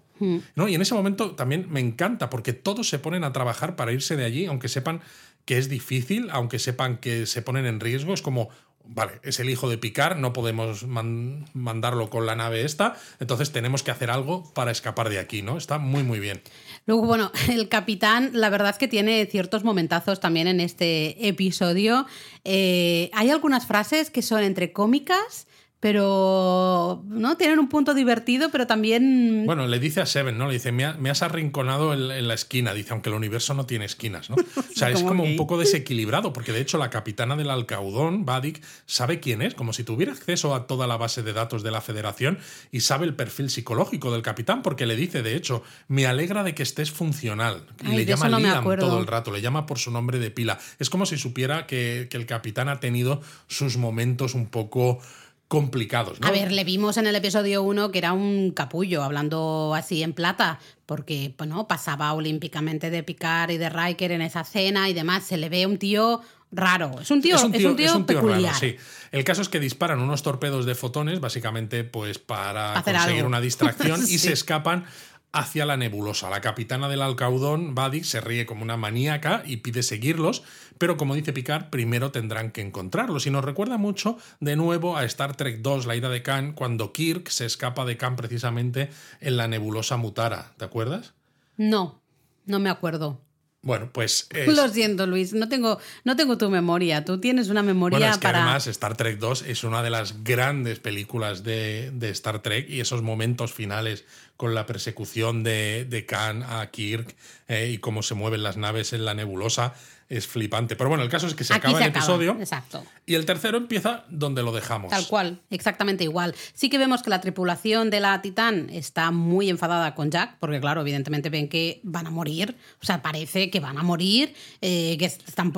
[0.55, 0.67] ¿No?
[0.67, 4.15] Y en ese momento también me encanta, porque todos se ponen a trabajar para irse
[4.15, 5.01] de allí, aunque sepan
[5.45, 8.49] que es difícil, aunque sepan que se ponen en riesgo, es como,
[8.89, 13.51] vale, es el hijo de Picard, no podemos man- mandarlo con la nave esta, entonces
[13.51, 15.57] tenemos que hacer algo para escapar de aquí, ¿no?
[15.57, 16.41] Está muy, muy bien.
[16.85, 22.05] Luego, bueno, el capitán, la verdad es que tiene ciertos momentazos también en este episodio.
[22.43, 25.47] Eh, hay algunas frases que son entre cómicas,
[25.79, 30.47] pero no tienen un punto divertido, pero también Bueno, le dice a Seven, ¿no?
[30.47, 33.53] Le dice, me, ha- me has arrinconado en, en la esquina, dice, aunque el universo
[33.53, 34.35] no tiene esquinas, ¿no?
[34.57, 38.61] O sea, es Como un poco desequilibrado, porque de hecho la capitana del Alcaudón, Vadik,
[38.85, 41.81] sabe quién es, como si tuviera acceso a toda la base de datos de la
[41.81, 42.39] Federación
[42.71, 46.53] y sabe el perfil psicológico del capitán, porque le dice, de hecho, me alegra de
[46.55, 47.65] que estés funcional.
[47.83, 50.31] Y Ay, le llama no Liam todo el rato, le llama por su nombre de
[50.31, 50.59] pila.
[50.79, 54.99] Es como si supiera que, que el capitán ha tenido sus momentos un poco
[55.47, 56.27] complicados, ¿no?
[56.27, 60.13] A ver, le vimos en el episodio 1 que era un capullo, hablando así en
[60.13, 65.23] plata, porque bueno, pasaba olímpicamente de Picard y de Riker en esa cena y demás.
[65.23, 66.99] Se le ve un tío raro.
[67.01, 68.41] Es un tío, es un tío, es un tío peculiar.
[68.41, 68.75] raro, sí.
[69.11, 73.27] El caso es que disparan unos torpedos de fotones, básicamente, pues para Hacer conseguir algo.
[73.29, 74.85] una distracción y se escapan
[75.31, 76.29] hacia la nebulosa.
[76.29, 80.43] La capitana del Alcaudón, Vadik, se ríe como una maníaca y pide seguirlos,
[80.77, 83.27] pero como dice Picard, primero tendrán que encontrarlos.
[83.27, 86.93] Y nos recuerda mucho de nuevo a Star Trek 2, la ira de Khan, cuando
[86.93, 90.53] Kirk se escapa de Khan precisamente en la nebulosa Mutara.
[90.57, 91.13] ¿Te acuerdas?
[91.57, 92.01] No,
[92.45, 93.21] no me acuerdo.
[93.63, 97.03] Bueno, pues es- Lo siento, Luis, no tengo, no tengo tu memoria.
[97.03, 98.43] Tú tienes una memoria Bueno, es que para.
[98.43, 102.79] además Star Trek 2 es una de las grandes películas de, de Star Trek y
[102.79, 104.05] esos momentos finales
[104.37, 107.15] con la persecución de, de Khan a Kirk
[107.47, 109.73] eh, y cómo se mueven las naves en la nebulosa
[110.09, 110.75] es flipante.
[110.75, 112.83] Pero bueno, el caso es que se Aquí acaba se el acaba, episodio Exacto.
[113.05, 114.89] y el tercero empieza donde lo dejamos.
[114.89, 116.35] Tal cual, exactamente igual.
[116.53, 120.59] Sí que vemos que la tripulación de la Titán está muy enfadada con Jack, porque
[120.59, 124.97] claro, evidentemente ven que van a morir, o sea, parece que van a morir, eh,
[124.97, 125.51] que están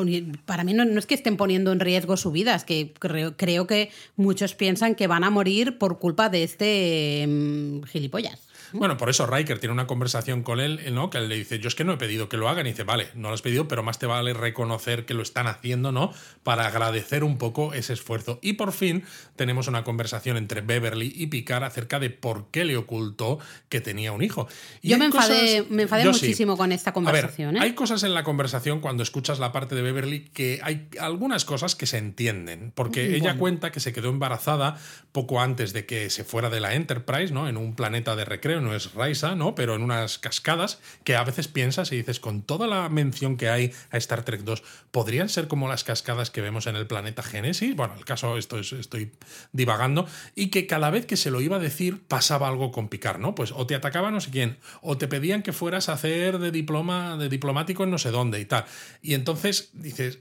[0.46, 3.36] para mí no, no es que estén poniendo en riesgo su vida, es que creo,
[3.38, 8.49] creo que muchos piensan que van a morir por culpa de este mm, gilipollas.
[8.74, 11.10] Bueno, por eso Riker tiene una conversación con él, ¿no?
[11.10, 12.68] Que él le dice, yo es que no he pedido que lo hagan.
[12.68, 15.48] Y dice, vale, no lo has pedido, pero más te vale reconocer que lo están
[15.48, 16.14] haciendo, ¿no?
[16.44, 18.40] Para agradecer un poco ese esfuerzo.
[18.42, 19.04] Y por fin
[19.36, 24.12] tenemos una conversación entre Beverly y Picard acerca de por qué le ocultó que tenía
[24.12, 24.48] un hijo.
[24.82, 27.58] Yo me enfadé, me enfadé muchísimo con esta conversación.
[27.58, 27.60] ¿eh?
[27.62, 31.76] Hay cosas en la conversación cuando escuchas la parte de Beverly que hay algunas cosas
[31.76, 34.78] que se entienden, porque ella cuenta que se quedó embarazada
[35.12, 37.48] poco antes de que se fuera de la Enterprise, ¿no?
[37.48, 39.56] En un planeta de recreo, no es Raisa, ¿no?
[39.56, 43.50] Pero en unas cascadas que a veces piensas y dices, con toda la mención que
[43.50, 47.24] hay a Star Trek 2, ¿podrían ser como las cascadas que vemos en el planeta
[47.24, 47.76] Génesis?
[47.76, 49.12] Bueno, el caso, esto es, estoy
[49.52, 53.20] divagando, y que cada vez que se lo iba a decir pasaba algo con Picard,
[53.20, 53.36] ¿no?
[53.36, 56.52] Pues o te atacaba no sé quién, o te pedían que fueras a hacer de
[56.52, 58.66] diploma, de diplomático en no sé dónde y tal.
[59.02, 60.20] Y entonces dices,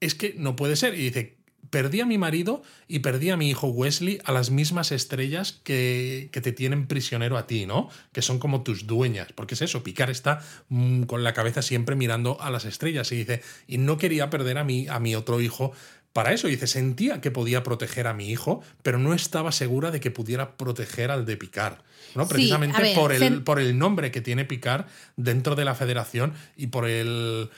[0.00, 0.94] es que no puede ser.
[0.94, 1.39] Y dice,
[1.70, 6.28] perdí a mi marido y perdí a mi hijo Wesley a las mismas estrellas que,
[6.32, 7.88] que, te tienen prisionero a ti, ¿no?
[8.12, 9.28] Que son como tus dueñas.
[9.34, 13.16] Porque es eso, Picard está mm, con la cabeza siempre mirando a las estrellas y
[13.16, 15.72] dice, y no quería perder a mi, a mi otro hijo
[16.12, 16.48] para eso.
[16.48, 20.56] dice, sentía que podía proteger a mi hijo, pero no estaba segura de que pudiera
[20.56, 21.78] proteger al de Picard.
[22.14, 22.26] ¿no?
[22.26, 26.88] Precisamente por, el, por el nombre que tiene Picard dentro de la federación y por
[26.88, 27.50] el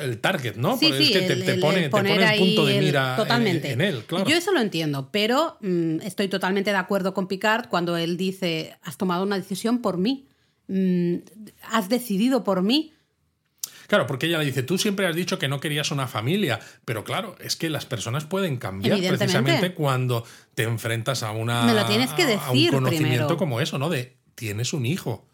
[0.00, 0.76] el target, ¿no?
[0.76, 3.72] Sí, sí, que te, pone, el, punto de mira totalmente.
[3.72, 4.26] En, él, claro.
[4.26, 8.76] Yo eso lo entiendo, pero mm, estoy totalmente de acuerdo con Picard cuando él dice,
[8.82, 10.26] has tomado una decisión por mí,
[10.68, 11.16] mm,
[11.70, 12.92] has decidido por mí.
[13.86, 17.04] Claro, porque ella le dice, tú siempre has dicho que no querías una familia, pero
[17.04, 20.24] claro, es que las personas pueden cambiar precisamente cuando
[20.54, 23.90] te enfrentas a una Me lo tienes que decir un conocimiento como eso, ¿no?
[23.90, 25.26] De tienes un hijo.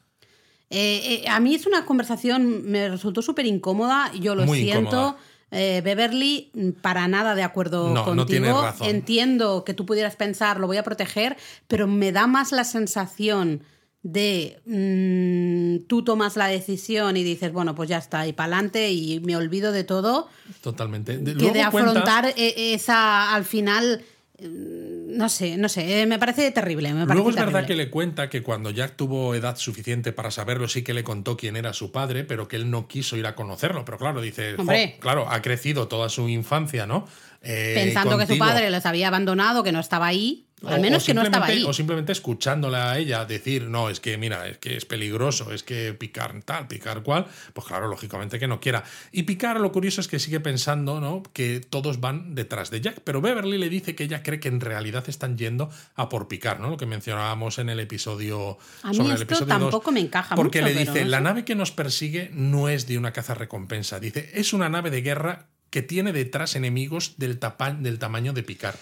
[0.71, 5.17] Eh, eh, a mí es una conversación, me resultó súper incómoda, yo lo siento.
[5.51, 8.63] Eh, Beverly, para nada de acuerdo contigo.
[8.83, 13.65] Entiendo que tú pudieras pensar, lo voy a proteger, pero me da más la sensación
[14.05, 18.93] de mm, tú tomas la decisión y dices, bueno, pues ya está, y para adelante
[18.93, 20.29] y me olvido de todo.
[20.61, 21.23] Totalmente.
[21.35, 24.05] que de afrontar esa, al final,
[24.43, 26.91] no sé, no sé, eh, me parece terrible.
[26.91, 30.83] Luego es verdad que le cuenta que cuando Jack tuvo edad suficiente para saberlo, sí
[30.83, 33.85] que le contó quién era su padre, pero que él no quiso ir a conocerlo.
[33.85, 34.57] Pero claro, dice,
[35.01, 37.07] claro, ha crecido toda su infancia, ¿no?
[37.43, 40.47] Eh, Pensando que su padre les había abandonado, que no estaba ahí.
[40.67, 41.65] Al menos que no estaba ahí.
[41.65, 45.63] O simplemente escuchándola a ella decir, no, es que mira, es que es peligroso, es
[45.63, 48.85] que picar tal, picar cual, pues claro, lógicamente que no quiera.
[49.13, 51.23] Y picar, lo curioso es que sigue pensando, ¿no?
[51.33, 54.61] Que todos van detrás de Jack, pero Beverly le dice que ella cree que en
[54.61, 56.71] realidad están yendo a por picar, ¿no?
[56.71, 61.05] Lo que mencionábamos en el episodio a mí esto tampoco me encaja Porque le dice,
[61.05, 64.91] la nave que nos persigue no es de una caza recompensa, dice, es una nave
[64.91, 67.39] de guerra que tiene detrás enemigos del,
[67.79, 68.77] del tamaño de Picard.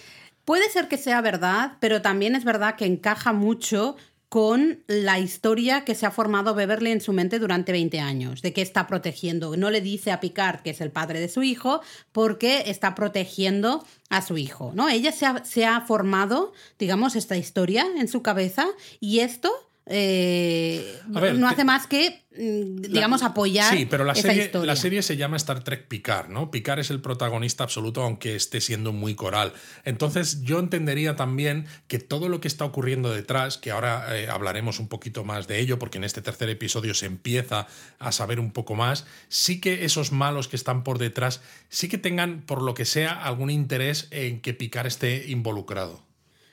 [0.49, 3.97] Puede ser que sea verdad, pero también es verdad que encaja mucho
[4.31, 8.55] con la historia que se ha formado Beverly en su mente durante 20 años, de
[8.55, 9.59] que está protegiendo.
[9.59, 11.83] No le dice a Picard que es el padre de su hijo,
[12.13, 14.73] porque está protegiendo a su hijo.
[14.75, 14.89] ¿no?
[14.89, 18.69] Ella se ha, se ha formado, digamos, esta historia en su cabeza
[19.01, 23.75] y esto eh, no hace más que, mm, digamos, apoyar.
[23.75, 26.51] Sí, pero la serie, la serie se llama Star Trek Picard, ¿no?
[26.51, 29.55] Picard es el protagonista absoluto, aunque esté siendo muy coral.
[29.85, 34.79] Entonces, yo entendería también que todo lo que está ocurriendo detrás, que ahora eh, hablaremos
[34.79, 37.67] un poquito más de ello, porque en este tercer episodio se empieza
[37.99, 41.99] a saber un poco más, sí que esos malos que están por detrás, sí que
[41.99, 46.08] tengan, por lo que sea, algún interés en que Picard esté involucrado.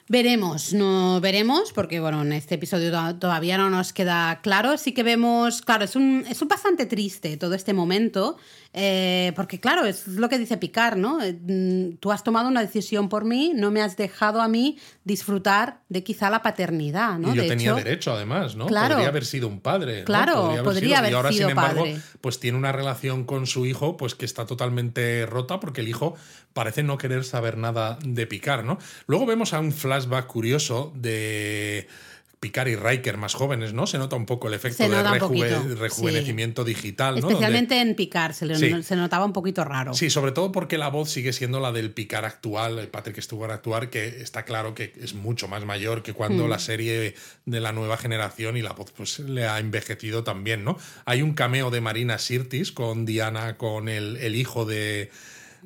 [0.08, 4.78] Veremos, no veremos, porque bueno, en este episodio todavía no nos queda claro.
[4.78, 8.38] Sí que vemos, claro, es un, es un bastante triste todo este momento,
[8.72, 11.24] eh, porque claro, es lo que dice Picard, ¿no?
[11.24, 14.78] Eh, mm, tú has tomado una decisión por mí, no me has dejado a mí
[15.06, 17.34] disfrutar de quizá la paternidad, ¿no?
[17.34, 18.68] Y yo tenía derecho, además, ¿no?
[18.68, 20.04] Claro, podría haber sido un padre.
[20.04, 21.84] Claro, podría haber, sido, y ahora, sin embargo,
[22.22, 26.14] pues tiene una relación con su hijo, pues que está totalmente rota, porque el hijo
[26.56, 28.80] parece no querer saber nada de Picard, ¿no?
[29.08, 31.86] Luego vemos a un flashback curioso de
[32.40, 33.88] Picard y Riker más jóvenes, ¿no?
[33.88, 37.28] Se nota un poco el efecto de rejuvenecimiento digital, ¿no?
[37.28, 39.94] Especialmente en Picard se, se, notaba un poquito raro.
[39.94, 43.52] Sí, sobre todo porque la voz sigue siendo la del Picard actual, el Patrick Stewart
[43.52, 46.50] actual, que está claro que es mucho más mayor que cuando hmm.
[46.50, 47.16] la serie
[47.46, 50.78] de la nueva generación y la voz pues le ha envejecido también, ¿no?
[51.04, 55.12] Hay un cameo de Marina Sirtis con Diana, con el, el hijo de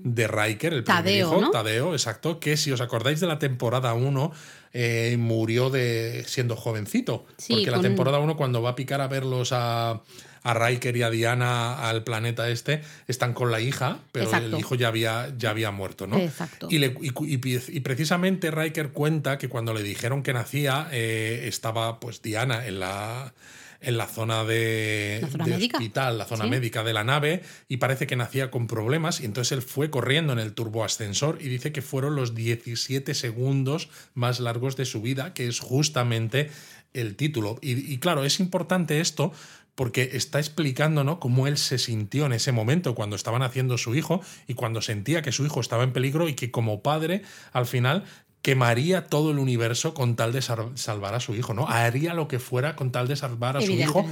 [0.04, 3.94] de Riker, el primer Tadeo, hijo, Tadeo, exacto, que si os acordáis de la temporada
[3.94, 4.32] 1,
[4.74, 7.26] eh, murió de siendo jovencito.
[7.48, 10.02] porque la temporada 1, cuando va a picar a verlos a,
[10.44, 14.48] a Riker y a Diana al planeta este, están con la hija, pero Exacto.
[14.56, 16.18] el hijo ya había, ya había muerto, ¿no?
[16.18, 16.68] Exacto.
[16.70, 20.34] Y, le- y cu- y pi- y precisamente Riker cuenta que cuando le dijeron que
[20.34, 23.34] nacía, eh, estaba pues Diana en la,
[23.82, 26.50] en la zona de, ¿La zona de hospital, la zona Sí.
[26.50, 30.34] médica de la nave, y parece que nacía con problemas, y entonces él fue corriendo
[30.34, 35.34] en el turboascensor y dice que fueron los 17 segundos más largos de su vida,
[35.34, 36.50] que es justamente
[36.94, 37.58] el título.
[37.62, 39.32] Y, y claro, es importante esto
[39.76, 41.22] porque está explicando ¿no?
[41.22, 45.22] cómo él se sintió en ese momento cuando estaban haciendo su hijo y cuando sentía
[45.22, 47.22] que su hijo estaba en peligro y que como padre
[47.54, 48.04] al final
[48.42, 51.68] quemaría todo el universo con tal de salvar a su hijo, ¿no?
[51.68, 54.06] Haría lo que fuera con tal de salvar a su hijo.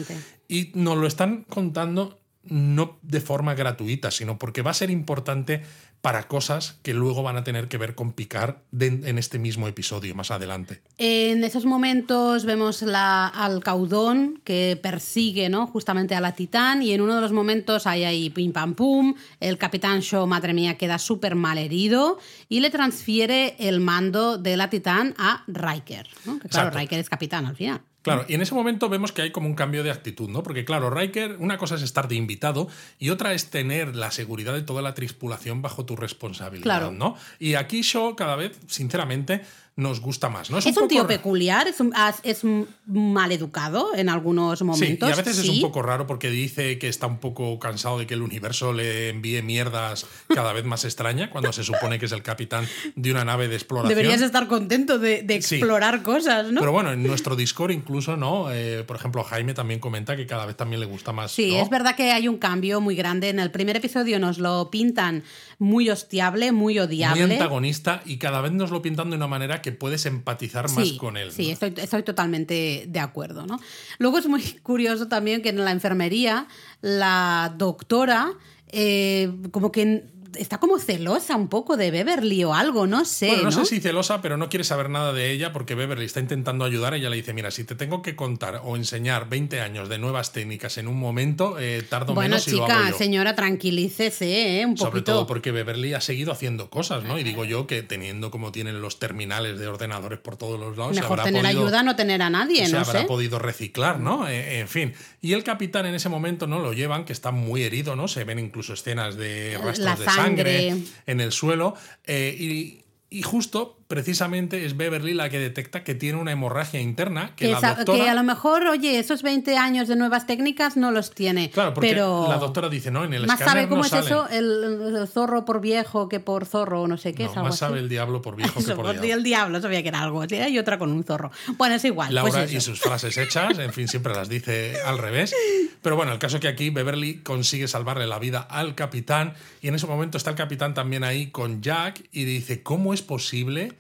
[0.48, 5.63] Y nos lo están contando no de forma gratuita, sino porque va a ser importante
[6.02, 9.68] para cosas que luego van a tener que ver con Picard de- en este mismo
[9.68, 10.82] episodio más adelante.
[10.98, 15.68] En esos momentos vemos la, al caudón que persigue ¿no?
[15.68, 19.16] justamente a la titán y en uno de los momentos hay ahí pim pam pum,
[19.40, 24.56] el capitán Shaw, madre mía, queda súper mal herido y le transfiere el mando de
[24.56, 26.08] la titán a Riker.
[26.26, 26.40] ¿no?
[26.40, 26.78] Que claro, Exacto.
[26.80, 27.82] Riker es capitán al final.
[28.13, 30.43] Claro, y en ese momento vemos que hay como un cambio de actitud, ¿no?
[30.43, 32.67] Porque claro, Riker, una cosa es estar de invitado
[33.00, 36.91] y otra es tener la seguridad de toda la tripulación bajo tu responsabilidad, Claro.
[36.91, 37.15] ¿no?
[37.39, 39.41] Y aquí Shaw cada vez, sinceramente,
[39.78, 40.58] nos gusta más, ¿no?
[40.58, 42.42] Es, un, tío peculiar, es, un- es
[42.88, 45.08] mal educado en algunos Sí, momentos.
[45.08, 48.08] y a veces es un poco raro porque dice que está un poco cansado de
[48.08, 52.12] que el universo le envíe mierdas cada vez más extraña cuando se supone que es
[52.12, 53.96] el capitán de una nave de exploración.
[53.96, 55.56] Deberías estar contento de, de Sí.
[55.56, 56.60] explorar cosas, ¿no?
[56.60, 58.52] Pero bueno, en nuestro Discord incluso, ¿no?
[58.52, 61.32] Eh, por ejemplo, Jaime también comenta que cada vez también le gusta más.
[61.32, 61.62] Sí, ¿no?
[61.62, 63.30] es verdad que hay un cambio muy grande.
[63.30, 65.24] En el primer episodio nos lo pintan
[65.60, 67.34] muy hostiable, muy Muy odiable.
[67.34, 70.97] antagonista y cada vez nos lo pintan de una manera que puedes empatizar más Sí,
[70.97, 71.32] con él.
[71.32, 71.53] sí, ¿no?
[71.53, 73.45] estoy, estoy totalmente de acuerdo.
[73.45, 73.60] ¿no?
[73.99, 76.47] Luego es muy curioso también que en la enfermería
[76.82, 78.34] la doctora
[78.69, 83.28] eh, como que está como celosa un poco de Beverly o algo, no sé.
[83.28, 83.66] Bueno, no, ¿no?
[83.66, 86.94] sé si celosa, pero no quiere saber nada de ella porque Beverly está intentando ayudar.
[86.94, 90.32] Ella le dice: Mira, si te tengo que contar o enseñar 20 años de nuevas
[90.34, 92.98] técnicas en un momento, eh, tardo bueno, menos y lo chica, hago yo.
[92.98, 94.66] señora, tranquilícese, ¿eh?
[94.66, 95.12] un Sobre poquito.
[95.13, 97.20] todo porque Beverly ha seguido haciendo cosas, ¿no?
[97.20, 100.96] Y digo yo que teniendo como tienen los terminales de ordenadores por todos los lados,
[100.96, 103.06] se Mejor habrá tener podido- ayuda, no tener a nadie, se no habrá sé.
[103.08, 104.28] podido reciclar, ¿no?
[104.28, 104.94] Eh, en fin.
[105.22, 108.08] Y el capitán en ese momento no lo llevan, que está muy herido, ¿no?
[108.08, 110.69] Se ven incluso escenas de rastros La de sangre.
[110.69, 110.88] sangre.
[111.06, 111.75] en el suelo.
[112.06, 117.32] eh, y, y justo, precisamente, es Beverly la que detecta que tiene una hemorragia interna,
[117.36, 118.04] que, Que, la doctora...
[118.04, 121.50] que a lo mejor, oye, esos 20 años de nuevas técnicas no los tiene.
[121.50, 124.06] Claro, porque pero la doctora dice, no, en el más sabe cómo no es salen.
[124.06, 127.50] eso, el, el zorro por viejo que por zorro, no sé qué No, es algo
[127.50, 129.13] más sabe el diablo por viejo que por por diablo.
[129.13, 130.36] el diablo, sabía que era algo así.
[130.36, 131.32] Hay otra con un zorro.
[131.58, 132.13] Bueno, es igual.
[132.13, 132.71] Laura pues y eso.
[132.71, 135.34] sus frases hechas, en fin, siempre las dice al revés.
[135.82, 139.69] Pero bueno, el caso es que aquí Beverly consigue salvarle la vida al capitán y
[139.69, 143.77] en ese momento está el capitán también ahí con Jack y dice, ¿cómo es posible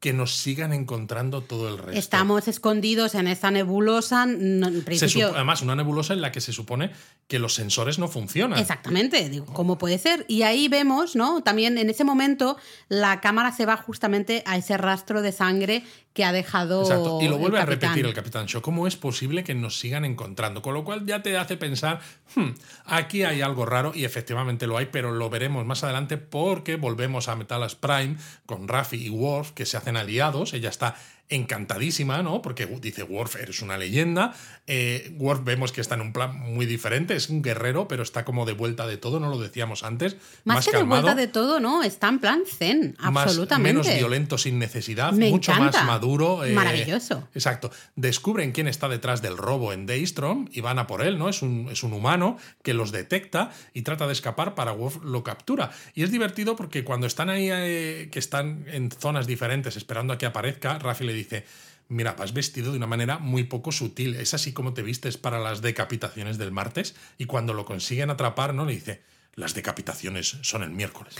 [0.00, 1.98] que nos sigan encontrando todo el resto?
[1.98, 4.26] Estamos escondidos en esta nebulosa.
[4.26, 6.90] no, en Se principio, supo- además, una nebulosa en la que se supone
[7.26, 8.58] que los sensores no funcionan.
[8.58, 10.24] Exactamente, digo, ¿cómo puede ser?
[10.28, 11.42] Y ahí vemos, ¿no?
[11.42, 12.56] También en ese momento
[12.88, 15.84] la cámara se va justamente a ese rastro de sangre
[16.14, 16.82] que ha dejado.
[16.82, 17.18] Exacto.
[17.20, 18.60] Y lo el vuelve a repetir el Capitán Shaw.
[18.62, 20.62] ¿Cómo es posible que nos sigan encontrando?
[20.62, 22.00] Con lo cual ya te hace pensar,
[22.34, 22.50] "Hmm,
[22.86, 27.28] aquí hay algo raro y efectivamente lo hay, pero lo veremos más adelante porque volvemos
[27.28, 30.54] a Metalas Prime con Raffi y Worf que se hacen aliados.
[30.54, 30.96] Ella está
[31.30, 32.42] encantadísima, ¿no?
[32.42, 34.34] Porque dice, Worf, eres una leyenda.
[34.66, 38.24] Eh, Worf vemos que está en un plan muy diferente, es un guerrero, pero está
[38.24, 40.16] como de vuelta de todo, no lo decíamos antes.
[40.44, 41.82] Más, Más, que de vuelta de todo, ¿no?
[41.82, 43.72] Está en plan zen, más- absolutamente.
[43.72, 45.78] menos violento sin necesidad, Me mucho encanta.
[45.78, 46.44] más maduro.
[46.44, 47.28] eh, Maravilloso.
[47.34, 47.70] Exacto.
[47.96, 51.28] Descubren quién está detrás del robo en Daystrom y van a por él, ¿no?
[51.28, 55.22] Es un, es un humano que los detecta y trata de escapar para Worf lo
[55.24, 55.70] captura.
[55.94, 60.18] Y es divertido porque cuando están ahí, eh, que están en zonas diferentes esperando a
[60.18, 61.44] que aparezca, Rafi le dice.
[61.90, 64.14] Mira, vas vestido de una manera muy poco sutil.
[64.16, 66.94] Es así como te vistes para las decapitaciones del martes.
[67.16, 68.66] Y cuando lo consiguen atrapar, ¿no?
[68.66, 69.00] Le dice,
[69.34, 71.14] las decapitaciones son el miércoles.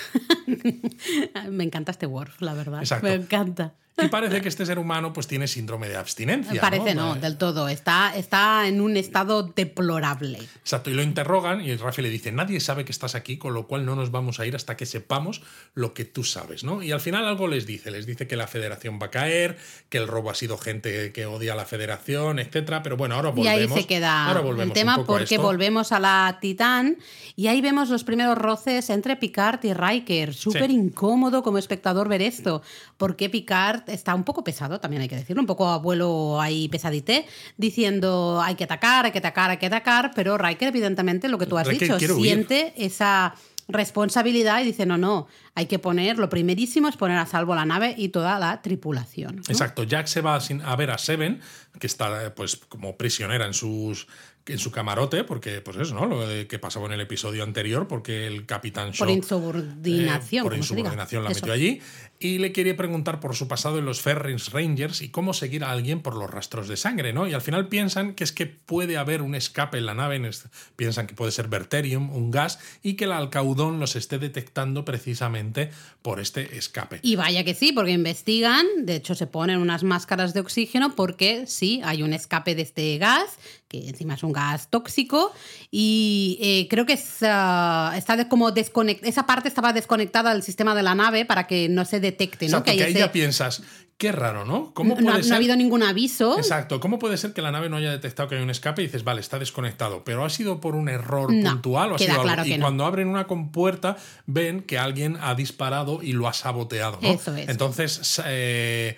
[1.51, 2.81] Me encanta este Worf, la verdad.
[2.81, 3.07] Exacto.
[3.07, 3.75] Me encanta.
[4.03, 6.61] Y parece que este ser humano pues tiene síndrome de abstinencia.
[6.61, 7.69] Parece no, Eh, del todo.
[7.69, 10.39] Está, está en un estado deplorable.
[10.61, 13.67] Exacto, y lo interrogan y Rafi le dice, nadie sabe que estás aquí, con lo
[13.67, 15.43] cual no nos vamos a ir hasta que sepamos
[15.75, 16.83] lo que tú sabes, ¿no?
[16.83, 19.59] Y al final algo les dice, les dice que la federación va a caer,
[19.89, 23.31] que el robo ha sido gente que odia a la federación, etcétera, pero bueno, ahora
[23.31, 23.77] Y volvemos.
[23.77, 26.99] ahí se queda ahora el volvemos un tema porque volvemos a la Titán
[27.37, 30.35] y ahí vemos los primeros roces entre Picard y Riker.
[30.35, 32.63] Súper incómodo como espectador ver esto,
[32.97, 37.27] porque Picard está un poco pesado, también hay que decirlo, un poco abuelo ahí pesadité,
[37.57, 41.46] diciendo hay que atacar, hay que atacar, hay que atacar, pero Riker, evidentemente, lo que
[41.46, 42.22] tú has Riker dicho, huir.
[42.22, 43.35] siente esa
[43.68, 47.66] responsabilidad y dice, no, no, hay que poner, lo primerísimo es poner a salvo la
[47.66, 49.37] nave y toda la tripulación.
[49.37, 49.42] ¿no?
[49.48, 51.40] Exacto, Jack se va a ver a Seven,
[51.79, 54.09] que está eh, pues como prisionera en sus
[54.49, 56.07] en su camarote, porque pues eso, ¿no?
[56.07, 60.57] Lo que pasaba en el episodio anterior, porque el capitán Por Shaw, insubordinación, eh, por
[60.57, 61.40] insubordinación la Eso.
[61.40, 61.81] metió allí
[62.21, 65.71] y le quería preguntar por su pasado en los Ferris Rangers y cómo seguir a
[65.71, 67.29] alguien por los rastros de sangre, ¿no?
[67.29, 70.25] Y al final piensan que es que puede haber un escape en la nave, en
[70.25, 74.85] este- piensan que puede ser Verterium, un gas, y que el alcaudón los esté detectando
[74.85, 75.71] precisamente
[76.03, 76.99] por este escape.
[77.03, 81.46] Y vaya que sí, porque investigan, de hecho se ponen unas máscaras de oxígeno porque
[81.46, 83.38] sí, hay un escape de este gas,
[83.69, 85.33] que encima es un gas tóxico,
[85.71, 90.75] y eh, creo que es, ah, está como desconect esa parte estaba desconectada del sistema
[90.75, 92.58] de la nave para que no se detecte, ¿no?
[92.58, 93.62] Exacto, hay que ahí ese- ya piensas,
[93.98, 94.73] qué raro, ¿no?
[94.75, 95.33] ¿Cómo no, no ha- puede no ser?
[95.35, 96.38] ha habido ningún aviso.
[96.38, 98.87] Exacto, ¿cómo puede ser que la nave no haya detectado que hay un escape y
[98.87, 100.02] dices, vale, está desconectado?
[100.04, 102.23] Pero ha sido por un error No, puntual o ha sido algo?
[102.25, 102.64] claro y que no.
[102.64, 103.96] cuando abren una compuerta
[104.27, 106.98] ven que alguien ha disparado y lo ha saboteado.
[107.02, 107.08] ¿no?
[107.08, 107.48] Eso es.
[107.48, 108.96] Entonces, eh,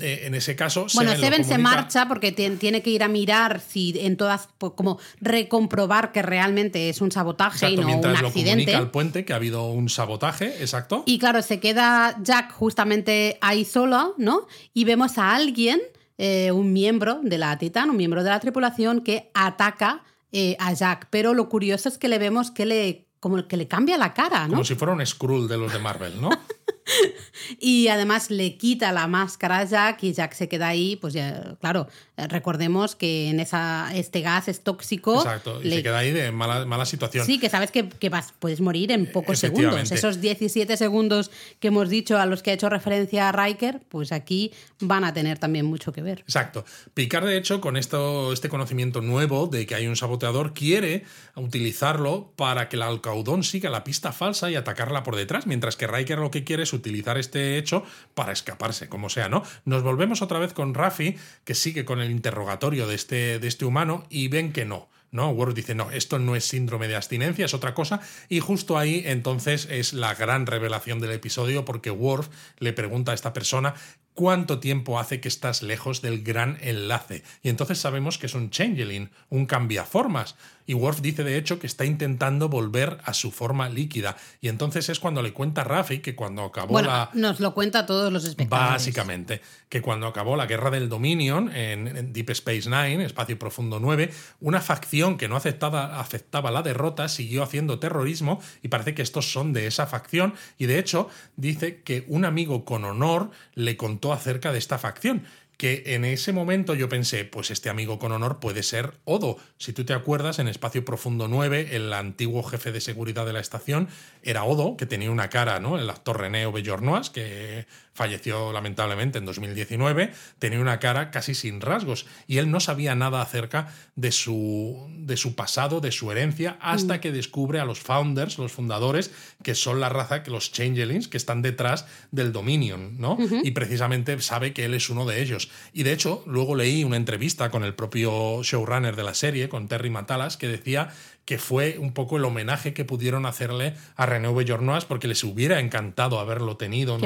[0.00, 3.02] eh, en ese caso, Bueno, Seven lo Seven se marcha porque tien- tiene que ir
[3.04, 7.82] a mirar si en todas, pues, como recomprobar que realmente es un sabotaje y no
[7.82, 8.50] un mientras lo accidente.
[8.64, 11.02] comunica al puente que ha habido un sabotaje, exacto.
[11.06, 14.46] Y claro, se queda Jack justamente ahí solo, ¿no?
[14.72, 15.80] Y vemos a alguien,
[16.18, 20.72] eh, un miembro de la Titan, un miembro de la tripulación, que ataca eh, a
[20.72, 21.06] Jack.
[21.10, 24.44] Pero lo curioso es que le vemos que le, como que le cambia la cara,
[24.46, 24.50] ¿no?
[24.54, 26.30] Como si fuera un Skrull de los de Marvel, ¿no?
[27.60, 31.56] Y además le quita la máscara a Jack y Jack se queda ahí, pues ya,
[31.60, 35.16] claro, recordemos que en esa, este gas es tóxico.
[35.16, 37.26] Exacto, y le- se queda ahí de mala, mala situación.
[37.26, 39.90] Sí, que sabes que, que vas, puedes morir en pocos segundos.
[39.92, 44.52] Esos 17 segundos que hemos dicho a los que ha hecho referencia Riker, pues aquí
[44.80, 46.20] van a tener también mucho que ver.
[46.20, 46.64] Exacto.
[46.94, 51.04] Picard, de hecho, con esto, este conocimiento nuevo de que hay un saboteador, quiere
[51.36, 55.86] utilizarlo para que el alcaudón siga la pista falsa y atacarla por detrás, mientras que
[55.86, 57.84] Riker lo que quiere es utilizar este hecho
[58.14, 59.42] para escaparse, como sea, ¿no?
[59.64, 63.64] Nos volvemos otra vez con Rafi, que sigue con el interrogatorio de este, de este
[63.64, 64.88] humano, y ven que no.
[65.14, 65.30] ¿no?
[65.30, 68.00] Worf dice, no, esto no es síndrome de abstinencia, es otra cosa.
[68.28, 72.28] Y justo ahí entonces es la gran revelación del episodio porque Worf
[72.58, 73.74] le pregunta a esta persona
[74.14, 77.22] cuánto tiempo hace que estás lejos del gran enlace.
[77.42, 80.34] Y entonces sabemos que es un changeling, un cambiaformas.
[80.66, 84.16] Y Worf dice de hecho que está intentando volver a su forma líquida.
[84.40, 87.10] Y entonces es cuando le cuenta a Rafi que cuando acabó Bueno, la...
[87.14, 88.72] nos lo cuenta a todos los espectadores.
[88.72, 93.80] Básicamente, que cuando acabó la guerra del Dominion en, en Deep Space Nine, Espacio Profundo
[93.80, 94.10] 9,
[94.40, 99.30] una facción que no aceptaba, aceptaba la derrota siguió haciendo terrorismo y parece que estos
[99.30, 104.12] son de esa facción y de hecho dice que un amigo con honor le contó
[104.12, 105.24] acerca de esta facción
[105.56, 109.38] que en ese momento yo pensé, pues este amigo con honor puede ser Odo.
[109.58, 113.40] Si tú te acuerdas, en Espacio Profundo 9, el antiguo jefe de seguridad de la
[113.40, 113.88] estación
[114.22, 115.78] era Odo, que tenía una cara, ¿no?
[115.78, 122.06] El actor René Auberjonois, que falleció lamentablemente en 2019, tenía una cara casi sin rasgos
[122.26, 127.00] y él no sabía nada acerca de su, de su pasado, de su herencia, hasta
[127.00, 129.12] que descubre a los founders, los fundadores,
[129.44, 133.16] que son la raza, que los changelings, que están detrás del Dominion, ¿no?
[133.44, 135.43] Y precisamente sabe que él es uno de ellos.
[135.72, 139.68] Y de hecho, luego leí una entrevista con el propio showrunner de la serie, con
[139.68, 140.90] Terry Matalas, que decía
[141.24, 145.58] que fue un poco el homenaje que pudieron hacerle a René Auberjonois porque les hubiera
[145.58, 146.98] encantado haberlo tenido.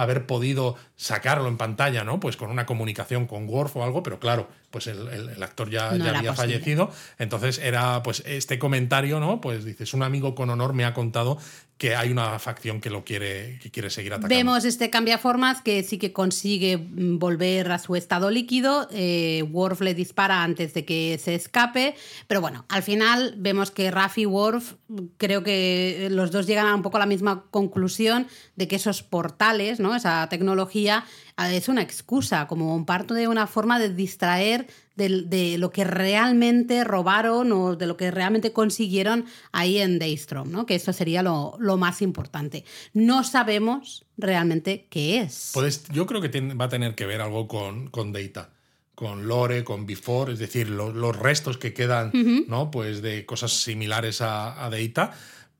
[0.00, 2.20] Haber podido sacarlo en pantalla, ¿no?
[2.20, 5.70] Pues con una comunicación con Worf o algo, pero claro, pues el, el- el actor
[5.70, 6.54] ya, No ya había posible.
[6.58, 6.90] fallecido.
[7.20, 9.40] Entonces era pues este comentario, ¿no?
[9.40, 11.38] Pues dices, un amigo con honor me ha contado
[11.78, 14.32] que hay una facción que lo quiere, que quiere seguir atacando.
[14.34, 18.88] Vemos este cambiaformas que sí que consigue mm, volver a su estado líquido.
[18.92, 21.94] Eh, Worf le dispara antes de que se escape.
[22.28, 24.74] Pero bueno, al final vemos que Rafi y Worf,
[25.18, 29.02] creo que los dos llegan a un poco a la misma conclusión de que esos
[29.02, 29.94] portales, ¿no?
[29.96, 31.04] esa tecnología,
[31.38, 34.63] eh, es una excusa, como un parto de una forma de distraer
[34.96, 40.66] de, lo que realmente robaron o de lo que realmente consiguieron ahí en Daystrom, ¿no?
[40.66, 42.64] Que eso sería lo, lo más importante.
[42.92, 45.50] No sabemos realmente qué es.
[45.52, 48.50] Puedes- yo creo que tiene- va a tener que ver algo con, con Data,
[48.94, 52.12] con Lore, con Before, es decir, lo- los restos que quedan,
[52.46, 52.70] ¿no?
[52.70, 55.12] Pues de cosas similares a, a Data.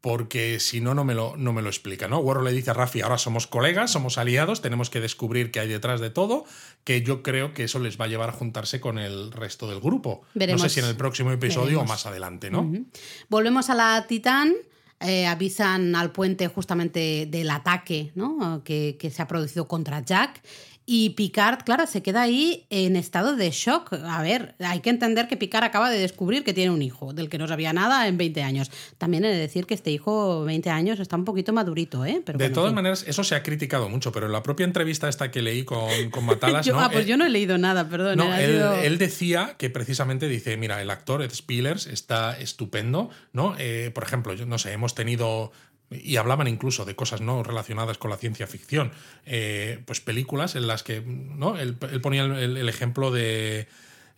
[0.04, 2.42] Porque si no, no me lo, no me lo explica, ¿no?
[2.42, 5.98] Le dice a Rafi, ahora somos colegas, somos aliados, tenemos que descubrir qué hay detrás
[5.98, 6.44] de todo,
[6.84, 9.80] que yo creo que eso les va a llevar a juntarse con el resto del
[9.80, 10.20] grupo.
[10.34, 10.60] Veremos.
[10.62, 11.84] No sé si en el próximo episodio Veremos.
[11.86, 12.70] o más adelante, ¿no?
[13.30, 14.52] Volvemos a la Titán.
[15.00, 18.62] eh, avisan al puente justamente del ataque ¿no?
[18.62, 20.42] que, que se ha producido contra Jack.
[20.86, 23.94] Y Picard, claro, se queda ahí en estado de shock.
[23.94, 27.30] A ver, hay que entender que Picard acaba de descubrir que tiene un hijo, del
[27.30, 28.70] que no sabía nada en 20 años.
[28.98, 32.22] También he de decir que este hijo, 20 años, está un poquito madurito, ¿eh?
[32.26, 35.40] de todas maneras, eso se ha criticado mucho, pero en la propia entrevista esta que
[35.40, 36.68] leí con, con Matalas...
[36.74, 38.18] Ah, pues yo no he leído nada, perdón.
[38.18, 43.54] No, él, él, decía que precisamente dice, mira, el actor Ed Spillers está estupendo, ¿no?
[43.58, 45.52] Eh, por ejemplo, yo no sé, hemos tenido
[46.02, 48.92] y hablaban incluso de cosas no relacionadas con la ciencia ficción,
[49.26, 51.58] eh, pues películas en las que, ¿no?
[51.58, 53.68] Él, ponía el, ejemplo de,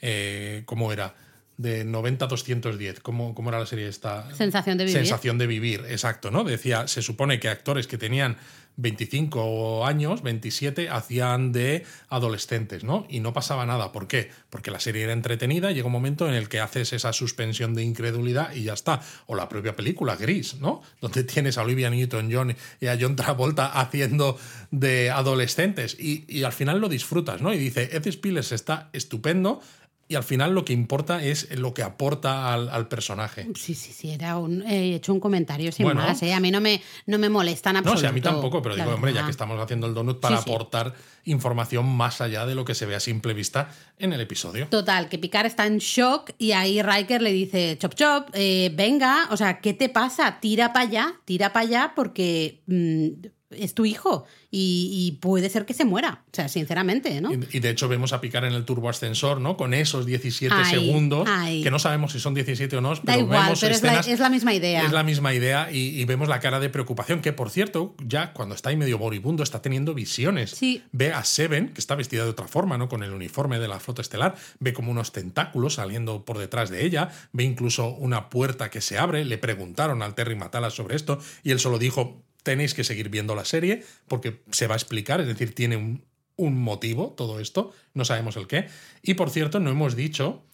[0.01, 1.15] eh, ¿cómo era?
[1.57, 4.33] De 90-210, ¿Cómo, ¿cómo era la serie esta?
[4.35, 4.99] Sensación de vivir.
[4.99, 6.45] Sensación de vivir, exacto, ¿no?
[6.45, 8.37] Decía, se supone que actores que tenían
[8.77, 13.07] 25 años, 27, hacían de adolescentes, ¿no?
[13.09, 13.93] Y no pasaba nada.
[13.93, 14.31] ¿Por qué?
[14.51, 17.83] Porque la serie era entretenida, llega un momento en el que haces esa suspensión de
[17.83, 19.01] incredulidad y ya está.
[19.27, 20.83] O la propia película, Gris, ¿no?
[21.01, 24.39] Donde tienes a Olivia Newton-John y a John Travolta haciendo
[24.71, 27.53] de adolescentes y, y, al final lo disfrutas, ¿no?
[27.55, 29.61] Y dice, Ed Spillers está estupendo,
[30.09, 33.49] y al final lo que importa es lo que aporta al, personaje.
[33.57, 36.33] Sí, sí, sí, era un, he hecho un comentario sin más, ¿eh?
[36.33, 37.97] a mí no me, no me molestan absoluto.
[37.97, 40.39] No, sí, a mí tampoco, pero digo, hombre, ya que estamos haciendo el donut para
[40.39, 40.95] aportar
[41.25, 44.69] información más allá de lo que se ve a simple vista en el episodio.
[44.69, 49.29] Total, que Picard está en shock y ahí Riker le dice, chop chop, eh, venga,
[49.31, 50.39] o sea, ¿qué te pasa?
[50.41, 52.63] Tira para allá, tira para allá porque...
[52.67, 57.33] Mm, es tu hijo y, puede ser que se muera, o sea, sinceramente, ¿no?
[57.33, 59.57] Y, de hecho vemos a picar en el turboascensor, ¿no?
[59.57, 61.29] Con esos 17 segundos,
[61.63, 64.55] que no sabemos si son 17 o no, pero igual, vemos pero es, la, misma
[64.55, 64.85] idea.
[64.85, 68.55] Es la misma idea y, vemos la cara de preocupación, que por cierto, ya cuando
[68.55, 70.51] está ahí medio moribundo está teniendo visiones.
[70.51, 70.83] Sí.
[70.93, 72.89] Ve a Seven, que está vestida de otra forma, ¿no?
[72.89, 76.85] Con el uniforme de la flota estelar, ve como unos tentáculos saliendo por detrás de
[76.85, 81.19] ella, ve incluso una puerta que se abre, le preguntaron al Terry Matala sobre esto
[81.43, 85.21] y él solo dijo, tenéis que seguir viendo la serie porque se va a explicar,
[85.21, 88.69] es decir, tiene un, motivo todo esto, no sabemos el qué.
[89.03, 90.45] Y por cierto, no hemos dicho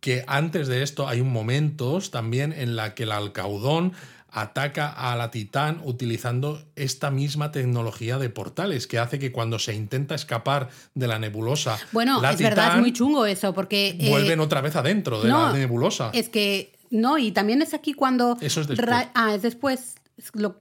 [0.00, 3.92] que antes de esto hay un momentos también en la que el alcaudón
[4.30, 9.74] ataca a la Titán utilizando esta misma tecnología de portales que hace que cuando se
[9.74, 11.78] intenta escapar de la nebulosa.
[11.92, 13.96] Bueno, es verdad, es muy chungo eso, porque.
[14.00, 16.10] Eh, vuelven otra vez adentro de la nebulosa.
[16.14, 16.72] Es que.
[16.90, 18.38] No, y también es aquí cuando.
[18.40, 19.08] Eso es después.
[19.14, 19.96] Ah, es después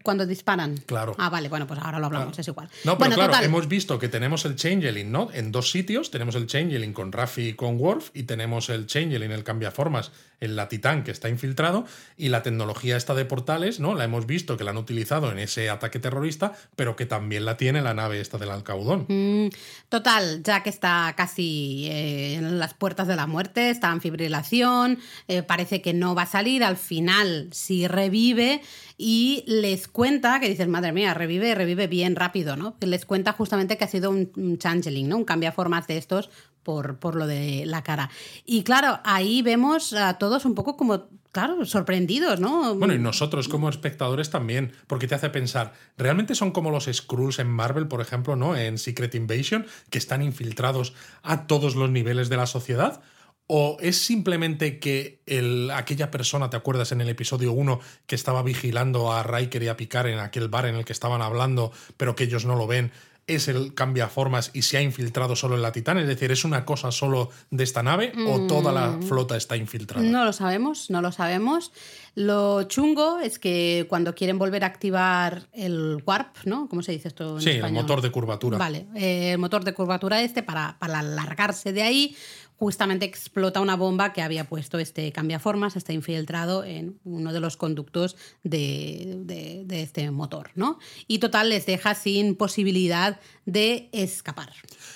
[0.02, 0.78] cuando disparan.
[0.86, 1.16] Claro.
[1.20, 2.70] Ah, vale, bueno, pues ahora lo hablamos, es igual.
[2.84, 5.30] No, pero claro, hemos visto que tenemos el Changeling, ¿no?
[5.34, 9.32] En dos sitios, tenemos el Changeling con Raffi y con Worf, y tenemos el Changeling,
[9.32, 11.86] el cambiaformas, en la Titán que está infiltrado,
[12.18, 13.96] y la tecnología esta de portales, ¿no?
[13.96, 17.56] La hemos visto que la han utilizado en ese ataque terrorista, pero que también la
[17.56, 19.06] tiene la nave esta del Alcaudón.
[19.08, 19.50] Mm,
[19.90, 25.00] total, ya que está casi eh, en las puertas de la muerte, está en fibrilación,
[25.28, 28.62] eh, parece que no va a salir, al final si revive
[28.98, 32.76] y les cuenta, que dices, madre mía, revive, revive bien rápido, ¿no?
[32.82, 35.18] Les cuenta justamente que ha sido un, changeling, ¿no?
[35.18, 36.30] Un cambiaformas de estos
[36.64, 38.10] por, por lo de la cara.
[38.46, 42.76] Y claro, ahí vemos a todos un poco como claro, sorprendidos, ¿no?
[42.76, 47.40] Bueno, y nosotros como espectadores también, porque te hace pensar, ¿realmente son como los Skrulls
[47.40, 48.56] en Marvel, por ejemplo, ¿no?
[48.56, 53.02] En Secret Invasion, que están infiltrados a todos los niveles de la sociedad?
[53.48, 58.42] ¿O es simplemente que el, aquella persona, te acuerdas en el episodio 1, que estaba
[58.42, 62.16] vigilando a Riker y a Picard en aquel bar en el que estaban hablando, pero
[62.16, 62.92] que ellos no lo ven,
[63.28, 65.98] es el cambiaformas y se ha infiltrado solo en la Titán?
[65.98, 69.04] Es decir, ¿es una cosa solo de esta nave o toda la mm.
[69.04, 70.06] flota está infiltrada?
[70.06, 71.72] No lo sabemos, no lo sabemos.
[72.16, 76.68] Lo chungo es que cuando quieren volver a activar el warp, ¿no?
[76.68, 78.58] ¿Cómo se dice esto en sí, el motor de curvatura.
[78.58, 82.16] Vale, eh, el motor de curvatura este para, para alargarse de ahí
[82.64, 87.58] justamente explota una bomba que había puesto este cambiaformas, está infiltrado en uno de los
[87.58, 90.80] conductos de, este motor, ¿no?
[91.06, 94.54] Y total les deja sin posibilidad de escapar.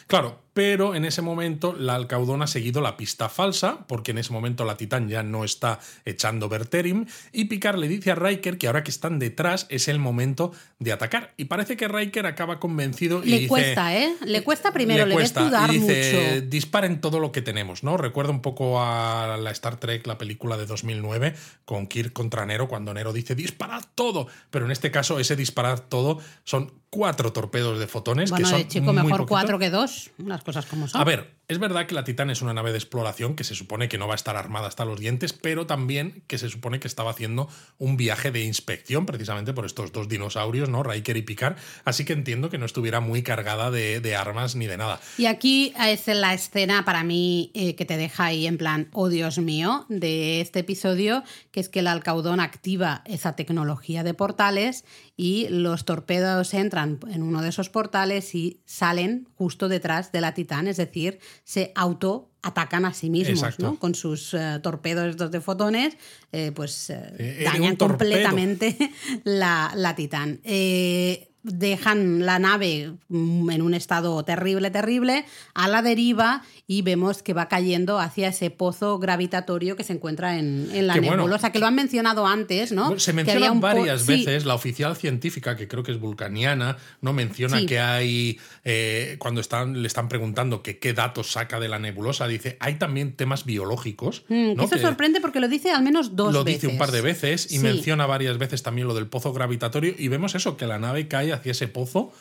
[0.08, 4.34] Claro, pero en ese momento la Alcaudón ha seguido la pista falsa, porque en ese
[4.34, 8.66] momento la Titán ya no está echando Berterim, y Picard le dice a Riker que
[8.66, 11.36] ahora que están detrás es el momento de atacar.
[11.38, 14.16] Y parece que Riker acaba convencido y le cuesta, ¿eh?
[14.26, 16.48] Le cuesta primero, le, cuesta, dudar y dice, mucho.
[16.48, 17.96] Disparen todo lo que tenemos, ¿no?
[17.96, 21.36] Recuerda un poco a la Star Trek, la película de 2009,
[21.66, 25.82] con Kirk contra Nero, cuando Nero dice disparad todo, pero en este caso ese disparar
[25.82, 28.30] todo son cuatro torpedos de fotones.
[28.30, 30.12] Bueno, que son chico, mejor cuatro que dos,
[30.48, 30.88] cosas como.
[30.94, 33.88] A ver, Es verdad que la Titán es una nave de exploración que se supone
[33.88, 36.90] que no va a estar armada hasta los dientes, pero también que se supone que
[36.90, 40.84] estaba haciendo un viaje de inspección precisamente por estos dos dinosaurios, ¿no?
[40.84, 41.56] Riker y Picard.
[41.86, 45.00] Así que entiendo que no estuviera muy cargada de, armas ni de nada.
[45.18, 49.08] Y aquí es la escena para mí eh, que te deja ahí en plan, oh
[49.08, 54.84] Dios mío, de este episodio, que es que el Alcaudón activa esa tecnología de portales
[55.16, 60.34] y los torpedos entran en uno de esos portales y salen justo detrás de la
[60.34, 63.78] Titán, es decir, se auto atacan a sí mismos, ¿no?
[63.78, 65.98] Con sus uh, torpedos de fotones,
[66.32, 68.78] eh, pues uh, dañan completamente
[69.24, 70.40] la, la Titán.
[70.44, 77.24] Eh, dejan la nave mm, en un estado terrible, terrible, a la deriva y vemos
[77.24, 81.60] que va cayendo hacia ese pozo gravitatorio que se encuentra en, en la nebulosa, que
[81.60, 83.00] lo han mencionado antes, ¿no?
[83.00, 87.80] Se menciona varias veces, la oficial científica, que creo que es vulcaniana, no menciona que
[87.80, 92.58] hay, eh, cuando están, le están preguntando que qué datos saca de la nebulosa, dice,
[92.60, 94.26] hay también temas biológicos.
[94.28, 96.40] Mm, eso sorprende porque lo dice al menos dos veces.
[96.40, 99.94] Lo dice un par de veces y menciona varias veces también lo del pozo gravitatorio
[99.98, 102.12] y vemos eso, que la nave cae hacia ese pozo.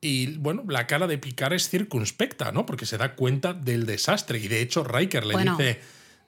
[0.00, 2.66] Y bueno, la cara de Picard es circunspecta, ¿no?
[2.66, 4.38] Porque se da cuenta del desastre.
[4.38, 5.80] Y de hecho, Riker le dice.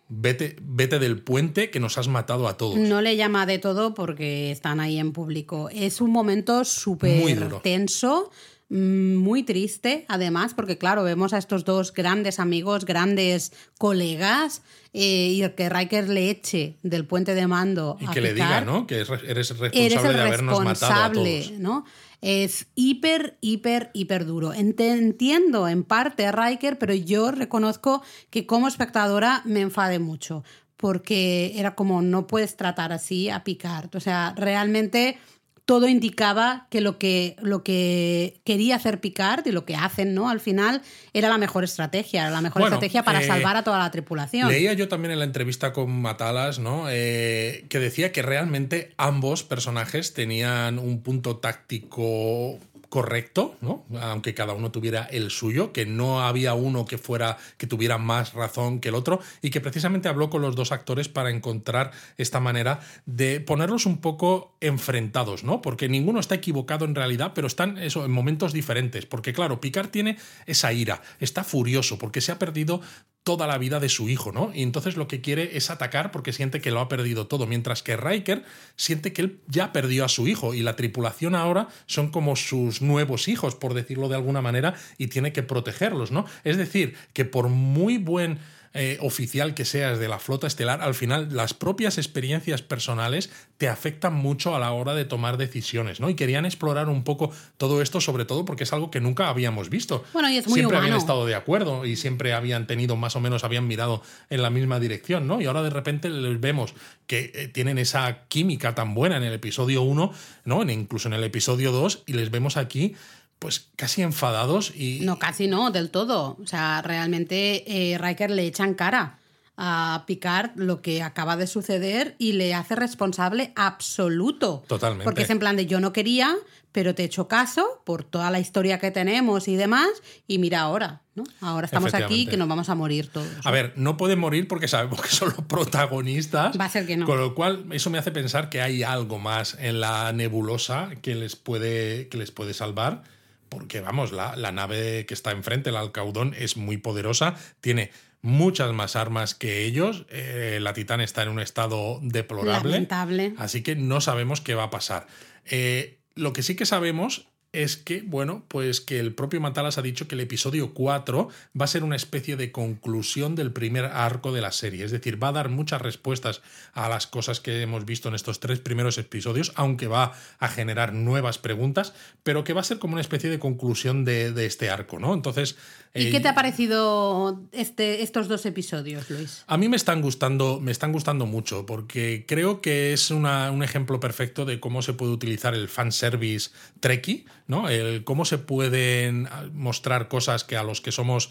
[0.07, 2.77] Vete, vete del puente que nos has matado a todos.
[2.77, 5.71] No le llama de todo porque están ahí en público.
[5.73, 8.31] Es un momento súper tenso,
[8.69, 14.63] muy triste, además, porque claro, vemos a estos dos grandes amigos, grandes colegas,
[14.93, 17.97] eh, y que Riker le eche del puente de mando.
[18.01, 18.87] Y que le diga, ¿no?
[18.87, 21.53] Que eres responsable de habernos matado a todos.
[21.53, 21.85] ¿no?
[22.25, 24.55] es hiper, hiper, hiper duro.
[24.55, 30.43] Entiendo en parte a Riker, pero yo reconozco que como espectadora me enfade mucho,
[30.79, 33.95] porque era como no puedes tratar así a Picard.
[33.95, 35.19] O sea, realmente
[35.65, 40.29] todo indicaba que lo que, lo que quería hacer Picard y lo que hacen, ¿no?
[40.29, 40.83] Al final
[41.15, 44.49] era la mejor estrategia, la mejor estrategia para eh, salvar a toda la tripulación.
[44.49, 46.87] Leía yo también en la entrevista con Matalas, ¿no?
[46.91, 52.59] Eh, que decía que realmente ambos personajes tenían un punto táctico
[52.95, 53.85] correcto, ¿no?
[54.01, 58.35] aunque cada uno tuviera el suyo, que no había uno que fuera que tuviera más
[58.35, 62.39] razón que el otro y que precisamente habló con los dos actores para encontrar esta
[62.39, 65.61] manera de ponerlos un poco enfrentados, ¿no?
[65.61, 69.89] Porque ninguno está equivocado en realidad, pero están eso en momentos diferentes, porque claro, Picard
[69.89, 70.17] tiene
[70.47, 72.81] esa ira, está furioso porque se ha perdido
[73.25, 74.53] toda la vida de su hijo, ¿no?
[74.55, 77.83] Y entonces lo que quiere es atacar porque siente que lo ha perdido todo, mientras
[77.83, 78.45] que Riker
[78.77, 82.83] siente que él ya perdió a su hijo y la tripulación ahora son como sus
[82.83, 86.27] nuevos hijos, por decirlo de alguna manera, y tiene que protegerlos, ¿no?
[86.45, 88.39] Es decir, que por muy buen
[88.75, 93.69] eh, oficial que seas de la flota estelar, al final las propias experiencias personales te
[93.69, 96.11] afectan mucho a la hora de tomar decisiones, ¿no?
[96.11, 99.71] Y querían explorar un poco todo esto, sobre todo porque es algo que nunca habíamos
[99.71, 100.05] visto.
[100.13, 103.21] Bueno, y es muy siempre habían estado de acuerdo y siempre habían tenido más o
[103.21, 105.41] menos, habían mirado en la misma dirección, ¿no?
[105.41, 106.75] Y ahora de repente les vemos
[107.07, 110.13] que eh, tienen esa química tan buena en el episodio 1,
[110.47, 110.63] ¿no?
[110.71, 112.95] incluso en el episodio 2, y les vemos aquí
[113.39, 115.01] pues casi enfadados y...
[115.03, 116.37] No, casi no, del todo.
[116.43, 119.19] O sea, realmente eh, Riker le echan cara
[119.57, 124.65] a Picard lo que acaba de suceder y le hace responsable absoluto.
[124.67, 125.05] Totalmente.
[125.05, 126.35] Porque es en plan de yo no quería,
[126.73, 129.89] pero te he hecho caso por toda la historia que tenemos y demás,
[130.27, 131.23] y mira ahora, ¿no?
[131.41, 133.29] Ahora estamos aquí que nos vamos a morir todos.
[133.45, 136.59] A ver, no pueden morir porque sabemos que son los protagonistas.
[136.59, 137.07] Va a ser que no.
[137.07, 141.15] Con lo cual, eso me hace pensar que hay algo más en la nebulosa que
[141.15, 143.05] les puede, que les puede salvar
[143.49, 147.91] porque vamos, la, nave que está enfrente, el Alcaudón, es muy poderosa, tiene
[148.23, 153.35] muchas más armas que ellos, eh, la Titán está en un estado deplorable, Lamentable.
[153.39, 155.07] así que no sabemos qué va a pasar.
[155.45, 159.83] Eh, lo que sí que sabemos es que, bueno, pues que el propio Matalas ha
[159.83, 161.29] dicho que el episodio 4
[161.59, 164.85] va a ser una especie de conclusión del primer arco de la serie.
[164.85, 166.43] Es decir, va a dar muchas respuestas
[166.73, 170.93] a las cosas que hemos visto en estos tres primeros episodios, aunque va a generar
[170.93, 174.99] nuevas preguntas, pero que va a ser como una especie de conclusión de, este arco,
[174.99, 175.15] ¿no?
[175.15, 175.57] Entonces.
[175.95, 179.45] ¿Y qué te ha eh, parecido este, estos dos episodios, Luis?
[179.47, 184.01] A mí me están gustando, me están gustando mucho, porque creo que es un ejemplo
[184.01, 186.51] perfecto de cómo se puede utilizar el fanservice
[186.81, 187.69] Trekkie ¿no?
[187.69, 191.31] El cómo se pueden mostrar cosas que a los que somos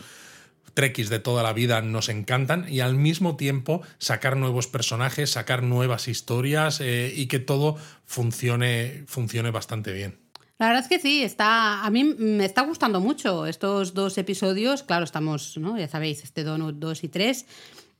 [0.73, 5.63] trekkies de toda la vida nos encantan y al mismo tiempo sacar nuevos personajes, sacar
[5.63, 10.23] nuevas historias eh, y que todo funcione, funcione bastante bien.
[10.59, 14.83] La verdad es que sí, está, a mí me está gustando mucho estos dos episodios.
[14.83, 15.77] Claro, estamos, ¿no?
[15.77, 17.45] ya sabéis, este Donut 2 y 3.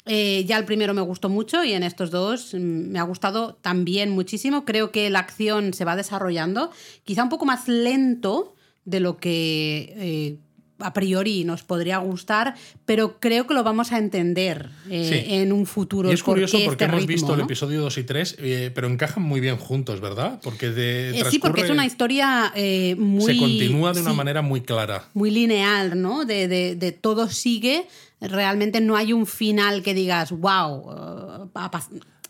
[0.06, 3.56] Eh, ya el primero me gustó mucho y en estos dos mm, me ha gustado
[3.62, 4.66] también muchísimo.
[4.66, 6.72] Creo que la acción se va desarrollando,
[7.06, 8.54] quizá un poco más lento
[8.86, 10.38] de lo que eh,
[10.80, 15.66] a priori nos podría gustar, pero creo que lo vamos a entender eh, en un
[15.66, 16.12] futuro.
[16.12, 18.88] Y es curioso porque este hemos ritmo, visto el episodio 2 y 3, eh, pero
[18.90, 20.42] encajan muy bien juntos, ¿verdad?
[20.44, 22.52] Porque de, sí, porque es una historia
[22.98, 23.24] muy.
[23.24, 25.06] se continúa de una sí, manera muy clara.
[25.14, 26.26] muy lineal, ¿no?
[26.26, 27.86] De, de- de todo sigue.
[28.28, 31.50] Realmente no hay un final que digas, wow.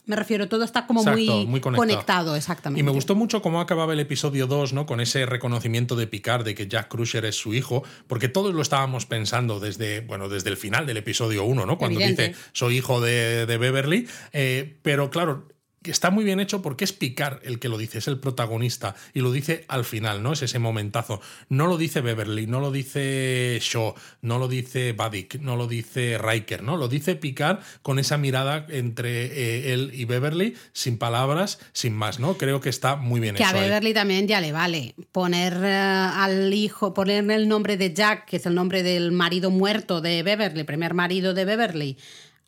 [0.05, 2.35] me refiero, todo está como Exacto, muy, muy conectado.
[2.35, 2.79] exactamente.
[2.79, 4.85] Y me gustó mucho cómo acababa el episodio 2, ¿no?
[4.85, 8.61] Con ese reconocimiento de Picard de que Jack Crusher es su hijo, porque todos lo
[8.61, 11.77] estábamos pensando desde, bueno, desde el final del episodio 1, ¿no?
[11.77, 12.29] Cuando Evidente.
[12.29, 14.07] dice soy hijo de, de Beverly.
[14.33, 15.47] Eh, pero claro,
[15.85, 19.19] está muy bien hecho porque es Picard el que lo dice, es el protagonista y
[19.21, 20.33] lo dice al final, ¿no?
[20.33, 21.21] Es ese momentazo.
[21.49, 26.17] No lo dice Beverly, no lo dice Shaw, no lo dice Vadik, no lo dice
[26.17, 26.77] Riker, ¿no?
[26.77, 32.19] Lo dice Picard con esa mirada entre eh, él y Beverly, sin palabras, sin más,
[32.19, 32.37] ¿no?
[32.37, 33.55] Creo que está muy bien Que hecho.
[33.55, 33.67] a ahí.
[33.69, 34.95] Beverly también ya le vale.
[35.11, 39.49] Poner eh, al hijo, ponerle el nombre de Jack, que es el nombre del marido
[39.49, 41.97] muerto de Beverly, primer marido de Beverly,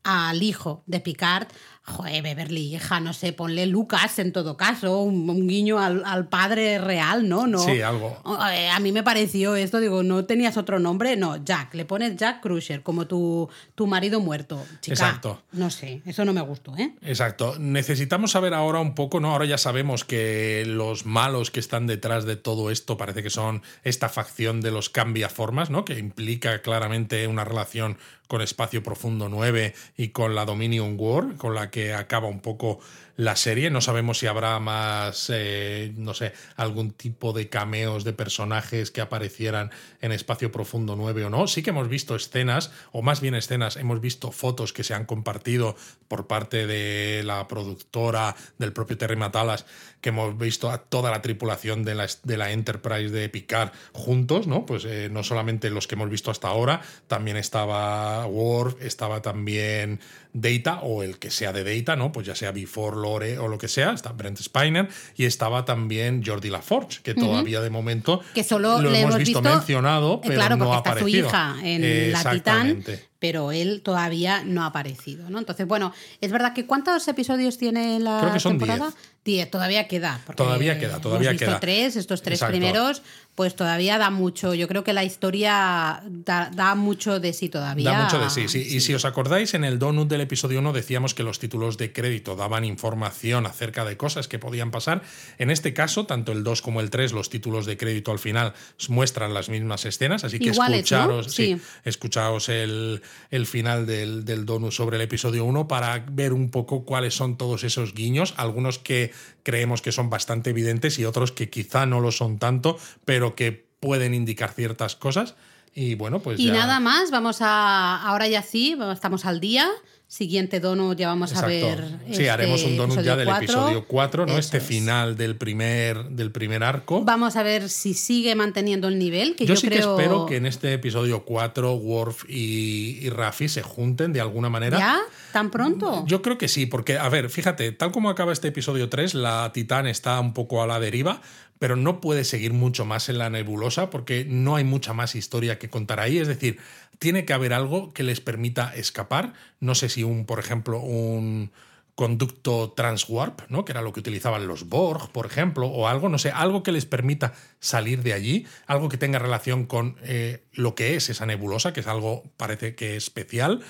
[0.03, 1.47] al hijo de Picard.
[1.87, 6.27] Joder, Beverly, hija, no sé, ponle Lucas en todo caso, un, un guiño al, al
[6.27, 7.45] padre real, ¿no?
[7.45, 8.17] no Sí, algo.
[8.51, 11.15] Eh, A mí me pareció esto, digo, ¿no tenías otro nombre?
[11.15, 14.65] No, Jack, le pones Jack Crusher, como tu, tu marido muerto.
[14.81, 15.43] Chica, Exacto.
[15.51, 16.95] No sé, eso no me gustó, ¿eh?
[17.03, 17.55] Exacto.
[17.59, 19.31] Necesitamos saber ahora un poco, ¿no?
[19.31, 23.61] Ahora ya sabemos que los malos que están detrás de todo esto parece que son
[23.83, 25.85] esta facción de los cambiaformas, ¿no?
[25.85, 31.53] Que implica claramente una relación con Espacio Profundo 9 y con la Dominion War, con
[31.53, 32.79] la que acaba un poco
[33.17, 33.69] la serie.
[33.69, 39.01] No sabemos si habrá más, eh, no sé, algún tipo de cameos de personajes que
[39.01, 41.47] aparecieran en Espacio Profundo 9 o no.
[41.47, 45.05] Sí que hemos visto escenas, o más bien escenas, hemos visto fotos que se han
[45.05, 45.75] compartido
[46.07, 49.65] por parte de la productora, del propio Terry Matalas,
[50.01, 54.45] que hemos visto a toda la tripulación de la, de la Enterprise de Picard juntos,
[54.45, 54.65] ¿no?
[54.65, 59.99] Pues eh, no solamente los que hemos visto hasta ahora, también estaba Worf, estaba también
[60.33, 62.11] Data, o el que sea de Data, ¿no?
[62.11, 66.23] Pues ya sea Before, Lore o lo que sea, está Brent Spiner, y estaba también
[66.25, 70.27] Jordi LaForge, que todavía de momento Que solo lo le hemos visto, visto, mencionado, eh,
[70.27, 72.83] pero claro, no porque ha está su hija en la Titán,
[73.19, 75.39] pero él todavía no ha aparecido, ¿no?
[75.39, 78.91] Entonces, bueno, es verdad que ¿cuántos episodios tiene la Creo que son temporada?
[78.91, 79.15] diez.
[79.25, 80.21] Diez, todavía queda.
[80.35, 81.59] Todavía queda, todavía hemos visto queda.
[81.59, 82.51] tres, estos tres Exacto.
[82.51, 83.01] primeros,
[83.35, 84.53] pues todavía da mucho.
[84.53, 87.91] Yo creo que la historia da, da mucho de sí todavía.
[87.91, 88.65] Da mucho de sí, sí.
[88.75, 91.91] Y si os acordáis, en el donut del episodio 1 decíamos que los títulos de
[91.91, 95.01] crédito daban información acerca de cosas que podían pasar.
[95.37, 98.53] En este caso, tanto el 2 como el 3, los títulos de crédito al final
[98.87, 100.97] muestran las mismas escenas, así que Iguales, ¿no?
[100.97, 101.61] escucharos, sí, Sí.
[101.83, 106.85] escuchaos el, el final del, del donut sobre el episodio 1 para ver un poco
[106.85, 109.11] cuáles son todos esos guiños, algunos que
[109.45, 113.65] creemos que son bastante evidentes y otros que quizá no lo son tanto, pero que
[113.79, 115.35] pueden indicar ciertas cosas.
[115.73, 118.01] Y bueno, pues Y ya- nada más, vamos a.
[118.01, 119.69] Ahora ya sí, estamos al día.
[120.15, 121.83] Siguiente donut ya vamos a ver.
[122.05, 124.31] Sí, este haremos un donut ya del episodio 4, ¿no?
[124.31, 124.63] Eso este es.
[124.63, 127.03] final del primer, del primer arco.
[127.03, 129.35] Vamos a ver si sigue manteniendo el nivel.
[129.35, 129.97] Que yo, yo, sí creo...
[129.97, 134.47] que espero que en este episodio 4 Worf y, y Raffi se junten de alguna
[134.47, 134.79] manera.
[134.79, 135.01] ¿Ya?
[135.33, 136.05] ¿Tan pronto?
[136.07, 139.51] Yo creo que sí, porque, a ver, fíjate, tal como acaba este episodio 3, la
[139.51, 141.21] Titán está un poco a la deriva,
[141.59, 145.57] pero no puede seguir mucho más en la nebulosa porque no hay mucha más historia
[145.57, 146.17] que contar ahí.
[146.17, 146.59] Es decir,
[146.99, 149.33] tiene que haber algo que les permita escapar.
[149.59, 151.51] No sé si un, por ejemplo, un
[151.95, 153.63] conducto transwarp, ¿no?
[153.63, 156.73] Que era lo que utilizaban los Borg, por ejemplo, o algo, no sé, algo que
[156.73, 161.25] les permita salir de allí, algo que tenga relación con eh, lo que es esa
[161.25, 163.63] nebulosa, que es algo, parece que especial.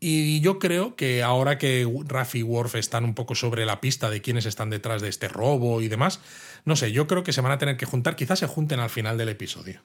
[0.00, 4.10] Y yo creo que ahora que Raffi y Worf están un poco sobre la pista
[4.10, 6.20] de quiénes están detrás de este robo y demás,
[6.64, 8.90] no sé, yo creo que se van a tener que juntar, quizás se junten al
[8.90, 9.80] final del episodio.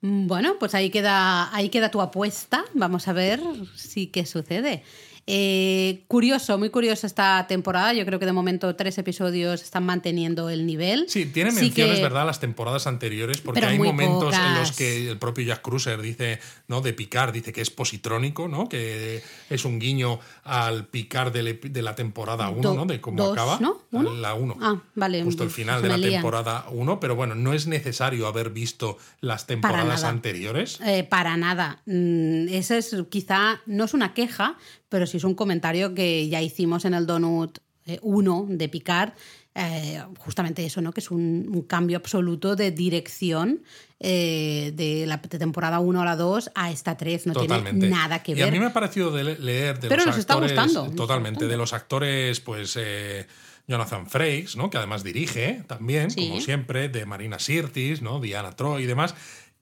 [0.00, 2.64] Mm, Bueno, pues ahí queda, ahí queda tu apuesta.
[2.74, 3.40] Vamos a ver
[3.74, 4.82] si qué sucede.
[5.26, 7.92] Eh, curioso, muy curioso esta temporada.
[7.94, 11.06] Yo creo que de momento tres episodios están manteniendo el nivel.
[11.08, 15.08] Sí, tiene Sí menciones, que- ¿verdad?, las temporadas anteriores, porque hay momentos en los que
[15.10, 19.64] el propio Jack Cruiser dice, ¿no?, de Picard, dice que es positrónico, ¿no?, que es
[19.64, 23.58] un guiño al Picard de, la temporada 1, Do- ¿no?, de cómo dos, acaba.
[23.60, 23.82] ¿no?
[23.92, 24.14] ¿Uno?
[24.14, 24.56] La 1.
[24.60, 28.50] Ah, vale, Justo el final de la temporada 1, pero bueno, no es necesario haber
[28.50, 30.78] visto las temporadas anteriores.
[30.84, 31.80] Eh, para nada.
[31.86, 34.56] Mm, Ese es quizá, no es una queja,
[34.94, 37.58] pero sí es un comentario que ya hicimos en el Donut
[38.00, 39.10] 1 de Picard.
[39.56, 40.92] Eh, justamente eso, ¿no?
[40.92, 43.64] Que es un, un cambio absoluto de dirección
[43.98, 47.26] eh, de la de temporada 1 a la 2 a esta 3.
[47.26, 47.80] No Totalmente.
[47.80, 48.48] tiene nada que Y ver.
[48.48, 50.52] a mí me ha parecido de le- leer de Pero los nos está actores.
[50.52, 51.30] gustando, está Totalmente.
[51.38, 51.50] gustando.
[51.50, 52.76] De los actores, pues.
[52.80, 53.26] eh,
[53.66, 54.68] Jonathan Frakes, ¿no?
[54.68, 56.28] Que además dirige también, Sí.
[56.28, 58.20] como siempre, de Marina Sirtis, ¿no?
[58.20, 59.14] Diana Troy y demás.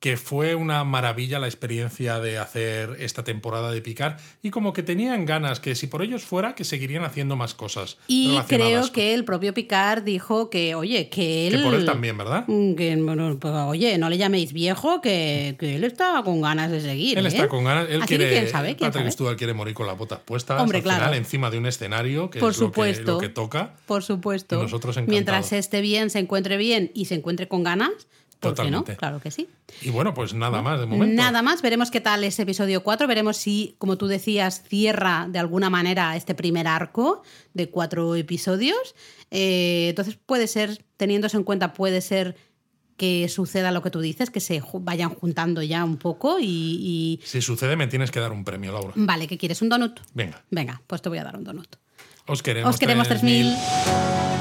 [0.02, 4.82] Que fue una maravilla la experiencia de hacer esta temporada de Picar y como que
[4.82, 7.98] tenían ganas que si por ellos fuera que seguirían haciendo más cosas.
[8.08, 11.58] Y creo que el propio Picard dijo que, oye, que él...
[11.58, 12.42] Que por él también, ¿verdad?
[12.48, 16.72] Mm, que, bueno, pues, oye, no le llaméis viejo, que, que él estaba con ganas
[16.72, 17.16] de seguir.
[17.16, 17.28] Él ¿eh?
[17.28, 18.28] está con ganas, él Así quiere...
[18.28, 19.12] quién sabe, quién Patrick sabe.
[19.12, 21.04] Stewart quiere morir con las botas puestas Hombre, al claro.
[21.04, 23.12] final encima de un escenario, que Por es lo que, supuesto.
[23.12, 23.76] lo que toca.
[23.86, 24.60] Por supuesto.
[24.60, 25.12] Nosotros encantados.
[25.12, 27.92] Mientras esté bien, se encuentre bien y se encuentre con ganas,
[28.42, 28.80] ¿por qué no?
[28.80, 28.96] Totalmente.
[28.96, 29.48] Claro que sí.
[29.80, 31.14] Y bueno, pues nada más de momento.
[31.14, 35.38] Nada más, veremos qué tal es episodio 4, veremos si, como tú decías, cierra de
[35.38, 37.22] alguna manera este primer arco
[37.54, 38.94] de cuatro episodios.
[39.30, 42.36] Eh, entonces puede ser, teniéndose en cuenta, puede ser
[42.98, 47.20] que suceda lo que tú dices, que se vayan juntando ya un poco y, y-
[47.24, 48.92] Si sucede, me tienes que dar un premio, Laura.
[48.94, 49.62] Vale, ¿qué quieres?
[49.62, 49.98] ¿Un donut?
[50.14, 51.74] Venga, Venga, pues te voy a dar un donut.
[52.26, 52.70] os queremos.
[52.74, 53.54] Os queremos 3000.
[53.56, 54.31] 3000.